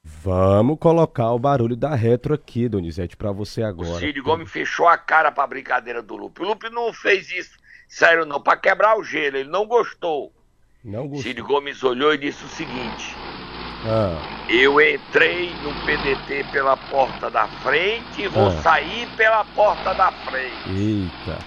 Vamos 0.03 0.79
colocar 0.79 1.31
o 1.31 1.37
barulho 1.39 1.75
da 1.75 1.93
retro 1.93 2.33
aqui, 2.33 2.67
Donizete, 2.67 3.15
para 3.15 3.31
você 3.31 3.61
agora. 3.61 3.89
O 3.91 3.99
Cid 3.99 4.19
Gomes 4.21 4.49
fechou 4.51 4.87
a 4.87 4.97
cara 4.97 5.31
pra 5.31 5.45
brincadeira 5.45 6.01
do 6.01 6.15
Lupe. 6.15 6.41
O 6.41 6.47
Lupe 6.47 6.69
não 6.71 6.91
fez 6.91 7.29
isso, 7.31 7.51
sério 7.87 8.25
não, 8.25 8.41
para 8.41 8.57
quebrar 8.57 8.97
o 8.97 9.03
gelo, 9.03 9.37
ele 9.37 9.49
não 9.49 9.67
gostou. 9.67 10.31
Não 10.83 11.07
gostou. 11.07 11.23
Cid 11.23 11.41
Gomes 11.43 11.83
olhou 11.83 12.13
e 12.15 12.17
disse 12.17 12.43
o 12.43 12.47
seguinte: 12.47 13.15
Ah, 13.85 14.17
Eu 14.49 14.81
entrei 14.81 15.53
no 15.63 15.71
PDT 15.85 16.45
pela 16.51 16.75
porta 16.75 17.29
da 17.29 17.47
frente 17.47 18.23
e 18.23 18.27
vou 18.27 18.47
Ah. 18.47 18.61
sair 18.63 19.07
pela 19.15 19.45
porta 19.45 19.93
da 19.93 20.11
frente. 20.11 20.69
eita. 20.69 21.37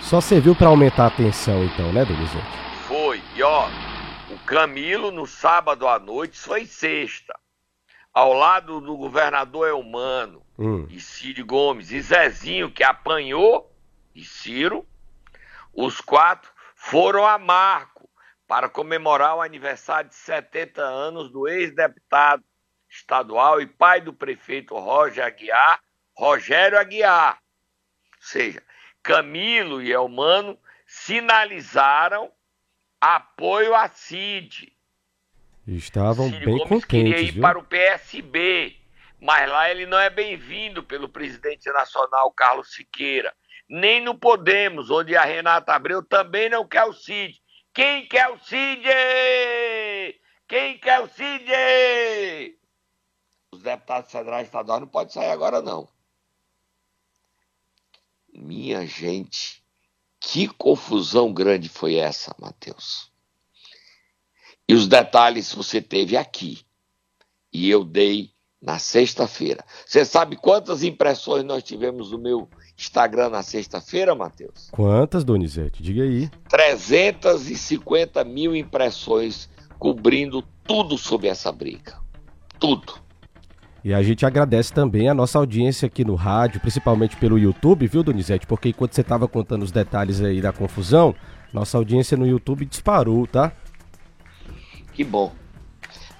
Só 0.00 0.20
serviu 0.20 0.54
para 0.54 0.68
aumentar 0.68 1.06
a 1.06 1.10
tensão, 1.10 1.64
então, 1.64 1.92
né, 1.92 2.04
Donizete? 2.04 2.44
Foi. 2.86 3.20
E 3.36 3.42
ó, 3.42 3.68
Camilo 4.46 5.10
no 5.10 5.26
sábado 5.26 5.88
à 5.88 5.98
noite, 5.98 6.38
foi 6.38 6.66
sexta. 6.66 7.38
Ao 8.14 8.32
lado 8.32 8.80
do 8.80 8.96
governador 8.96 9.68
Elmano 9.68 10.46
Hum. 10.58 10.86
e 10.88 10.98
Cid 11.00 11.42
Gomes 11.42 11.90
e 11.90 12.00
Zezinho, 12.00 12.70
que 12.70 12.82
apanhou, 12.82 13.70
e 14.14 14.24
Ciro, 14.24 14.88
os 15.74 16.00
quatro 16.00 16.50
foram 16.74 17.26
a 17.26 17.36
Marco 17.36 18.08
para 18.46 18.68
comemorar 18.68 19.36
o 19.36 19.42
aniversário 19.42 20.08
de 20.08 20.16
70 20.16 20.80
anos 20.80 21.30
do 21.30 21.46
ex-deputado 21.46 22.42
estadual 22.88 23.60
e 23.60 23.66
pai 23.66 24.00
do 24.00 24.14
prefeito 24.14 24.74
Roger 24.78 25.26
Aguiar, 25.26 25.80
Rogério 26.16 26.78
Aguiar. 26.78 27.38
Ou 28.14 28.22
seja, 28.22 28.62
Camilo 29.02 29.82
e 29.82 29.92
Elmano 29.92 30.58
sinalizaram 30.86 32.32
apoio 33.14 33.74
a 33.74 33.88
Cid. 33.88 34.72
Estavam 35.66 36.30
bem 36.30 36.58
Gomes 36.58 36.84
queria 36.84 37.14
contentes, 37.14 37.28
ir 37.28 37.32
viu? 37.32 37.42
para 37.42 37.58
o 37.58 37.64
PSB, 37.64 38.76
mas 39.20 39.48
lá 39.48 39.70
ele 39.70 39.86
não 39.86 39.98
é 39.98 40.10
bem-vindo 40.10 40.82
pelo 40.82 41.08
presidente 41.08 41.70
nacional 41.72 42.30
Carlos 42.32 42.72
Siqueira. 42.72 43.34
Nem 43.68 44.00
no 44.00 44.16
Podemos, 44.16 44.90
onde 44.90 45.16
a 45.16 45.24
Renata 45.24 45.74
Abreu 45.74 46.02
também 46.02 46.48
não 46.48 46.66
quer 46.66 46.84
o 46.84 46.92
Cid. 46.92 47.40
Quem 47.72 48.06
quer 48.06 48.28
o 48.28 48.38
Cid? 48.38 48.84
Quem 50.46 50.78
quer 50.78 51.00
o 51.00 51.08
Cid? 51.08 52.56
Os 53.52 53.62
deputados 53.62 54.10
federais 54.10 54.46
estaduais 54.46 54.80
não 54.80 54.88
podem 54.88 55.12
sair 55.12 55.30
agora, 55.30 55.60
não. 55.60 55.88
Minha 58.32 58.86
gente, 58.86 59.55
que 60.28 60.48
confusão 60.48 61.32
grande 61.32 61.68
foi 61.68 61.94
essa, 61.94 62.34
Matheus. 62.36 63.12
E 64.68 64.74
os 64.74 64.88
detalhes 64.88 65.54
você 65.54 65.80
teve 65.80 66.16
aqui. 66.16 66.62
E 67.52 67.70
eu 67.70 67.84
dei 67.84 68.32
na 68.60 68.76
sexta-feira. 68.76 69.64
Você 69.86 70.04
sabe 70.04 70.34
quantas 70.34 70.82
impressões 70.82 71.44
nós 71.44 71.62
tivemos 71.62 72.10
no 72.10 72.18
meu 72.18 72.50
Instagram 72.76 73.28
na 73.28 73.44
sexta-feira, 73.44 74.16
Matheus? 74.16 74.68
Quantas, 74.72 75.22
Donizete? 75.22 75.80
Diga 75.80 76.02
aí. 76.02 76.28
350 76.48 78.24
mil 78.24 78.56
impressões 78.56 79.48
cobrindo 79.78 80.42
tudo 80.66 80.98
sobre 80.98 81.28
essa 81.28 81.52
briga. 81.52 82.00
Tudo. 82.58 82.94
E 83.86 83.94
a 83.94 84.02
gente 84.02 84.26
agradece 84.26 84.72
também 84.72 85.08
a 85.08 85.14
nossa 85.14 85.38
audiência 85.38 85.86
aqui 85.86 86.04
no 86.04 86.16
rádio, 86.16 86.60
principalmente 86.60 87.16
pelo 87.16 87.38
YouTube, 87.38 87.86
viu, 87.86 88.02
Donizete? 88.02 88.44
Porque 88.44 88.70
enquanto 88.70 88.94
você 88.94 89.00
estava 89.00 89.28
contando 89.28 89.62
os 89.62 89.70
detalhes 89.70 90.20
aí 90.20 90.40
da 90.40 90.52
confusão, 90.52 91.14
nossa 91.52 91.78
audiência 91.78 92.16
no 92.16 92.26
YouTube 92.26 92.64
disparou, 92.64 93.28
tá? 93.28 93.52
Que 94.92 95.04
bom. 95.04 95.32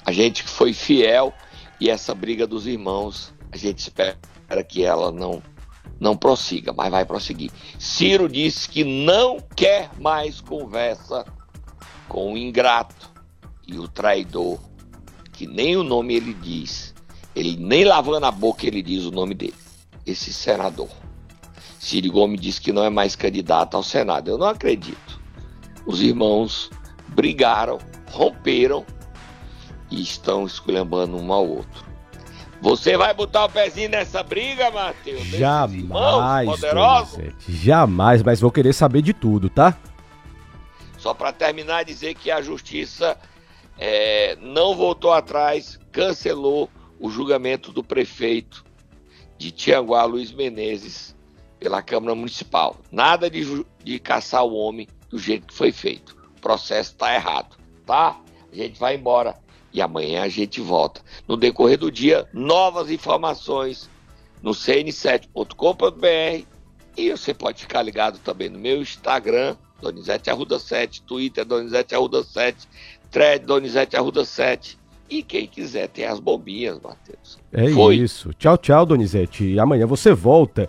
A 0.05 0.13
gente 0.13 0.45
que 0.45 0.49
foi 0.49 0.73
fiel 0.73 1.35
e 1.81 1.91
essa 1.91 2.15
briga 2.15 2.47
dos 2.47 2.69
irmãos, 2.69 3.35
a 3.51 3.57
gente 3.57 3.81
espera 3.81 4.17
que 4.65 4.85
ela 4.85 5.11
não 5.11 5.43
não 5.99 6.17
prossiga, 6.17 6.73
mas 6.73 6.89
vai 6.89 7.05
prosseguir. 7.05 7.51
Ciro 7.81 8.29
disse 8.29 8.69
que 8.69 8.85
não 8.85 9.41
quer 9.57 9.91
mais 9.99 10.41
conversa 10.41 11.25
com 12.09 12.33
o 12.33 12.39
ingrato 12.39 13.11
e 13.67 13.77
o 13.77 13.89
traidor, 13.89 14.61
que 15.33 15.49
nem 15.49 15.77
o 15.77 15.83
nome 15.83 16.15
ele 16.15 16.33
diz. 16.33 16.95
Ele 17.37 17.55
nem 17.61 17.85
lavando 17.85 18.25
a 18.25 18.31
boca 18.31 18.66
ele 18.66 18.81
diz 18.81 19.05
o 19.05 19.11
nome 19.11 19.35
dele. 19.35 19.55
Esse 20.07 20.33
senador. 20.33 20.88
Ciro 21.79 22.11
Gomes 22.11 22.40
disse 22.40 22.61
que 22.61 22.72
não 22.72 22.83
é 22.83 22.88
mais 22.88 23.14
candidato 23.14 23.77
ao 23.77 23.83
Senado. 23.83 24.31
Eu 24.31 24.38
não 24.38 24.46
acredito. 24.46 25.20
Os 25.85 26.01
irmãos 26.01 26.70
brigaram, 27.09 27.79
romperam 28.11 28.87
e 29.90 30.01
estão 30.01 30.46
esculhambando 30.46 31.18
um 31.18 31.31
ao 31.31 31.46
outro. 31.46 31.85
Você 32.62 32.96
vai 32.96 33.12
botar 33.12 33.44
o 33.44 33.51
pezinho 33.51 33.90
nessa 33.90 34.22
briga, 34.22 34.70
Matheus? 34.70 35.20
Irmãos 35.20 35.38
Jamais? 35.38 36.61
Donizete. 36.61 37.53
Jamais, 37.53 38.22
mas 38.22 38.40
vou 38.40 38.51
querer 38.51 38.72
saber 38.72 39.03
de 39.03 39.12
tudo, 39.12 39.51
tá? 39.51 39.77
Só 40.96 41.12
para 41.12 41.33
terminar, 41.33 41.85
dizer 41.85 42.14
que 42.14 42.31
a 42.31 42.40
justiça 42.40 43.16
é, 43.79 44.38
não 44.40 44.75
voltou 44.75 45.12
atrás, 45.12 45.79
cancelou 45.92 46.70
o 46.99 47.11
julgamento 47.11 47.73
do 47.73 47.83
prefeito 47.83 48.65
de 49.39 49.51
Tianguá, 49.51 50.05
Luiz 50.05 50.33
Menezes, 50.33 51.15
pela 51.59 51.83
Câmara 51.83 52.15
Municipal. 52.15 52.77
Nada 52.91 53.29
de, 53.29 53.65
de 53.83 53.99
caçar 53.99 54.45
o 54.45 54.55
homem 54.55 54.89
do 55.09 55.19
jeito 55.19 55.47
que 55.47 55.55
foi 55.55 55.73
feito. 55.73 56.17
O 56.37 56.41
processo 56.41 56.93
está 56.93 57.15
errado, 57.15 57.57
tá? 57.85 58.21
A 58.53 58.55
gente 58.55 58.79
vai 58.79 58.95
embora 58.95 59.39
e 59.73 59.81
amanhã 59.81 60.23
a 60.23 60.29
gente 60.29 60.61
volta. 60.61 61.03
No 61.27 61.37
decorrer 61.37 61.79
do 61.79 61.91
dia, 61.91 62.29
novas 62.33 62.91
informações 62.91 63.91
no 64.43 64.53
cn7.com.br 64.53 66.47
e 66.97 67.11
você 67.11 67.35
pode 67.35 67.63
ficar 67.63 67.83
ligado 67.83 68.19
também 68.21 68.49
no 68.49 68.59
meu 68.59 68.81
Instagram, 68.81 69.57
Donizete 69.81 70.31
Arruda 70.31 70.59
7, 70.59 71.03
Twitter 71.03 71.45
Donizete 71.45 71.95
Arruda 71.95 72.23
7, 72.23 72.67
Thread 73.11 73.45
Donizete 73.45 73.97
Arruda 73.97 74.25
7. 74.25 74.79
E 75.09 75.23
quem 75.23 75.47
quiser 75.47 75.88
tem 75.88 76.05
as 76.05 76.19
bombinhas, 76.19 76.81
Matheus. 76.81 77.38
É 77.53 77.69
Foi. 77.71 77.97
isso. 77.97 78.33
Tchau, 78.35 78.59
tchau, 78.59 78.85
Donizete. 78.85 79.45
E 79.45 79.59
amanhã 79.59 79.87
você 79.87 80.12
volta. 80.12 80.69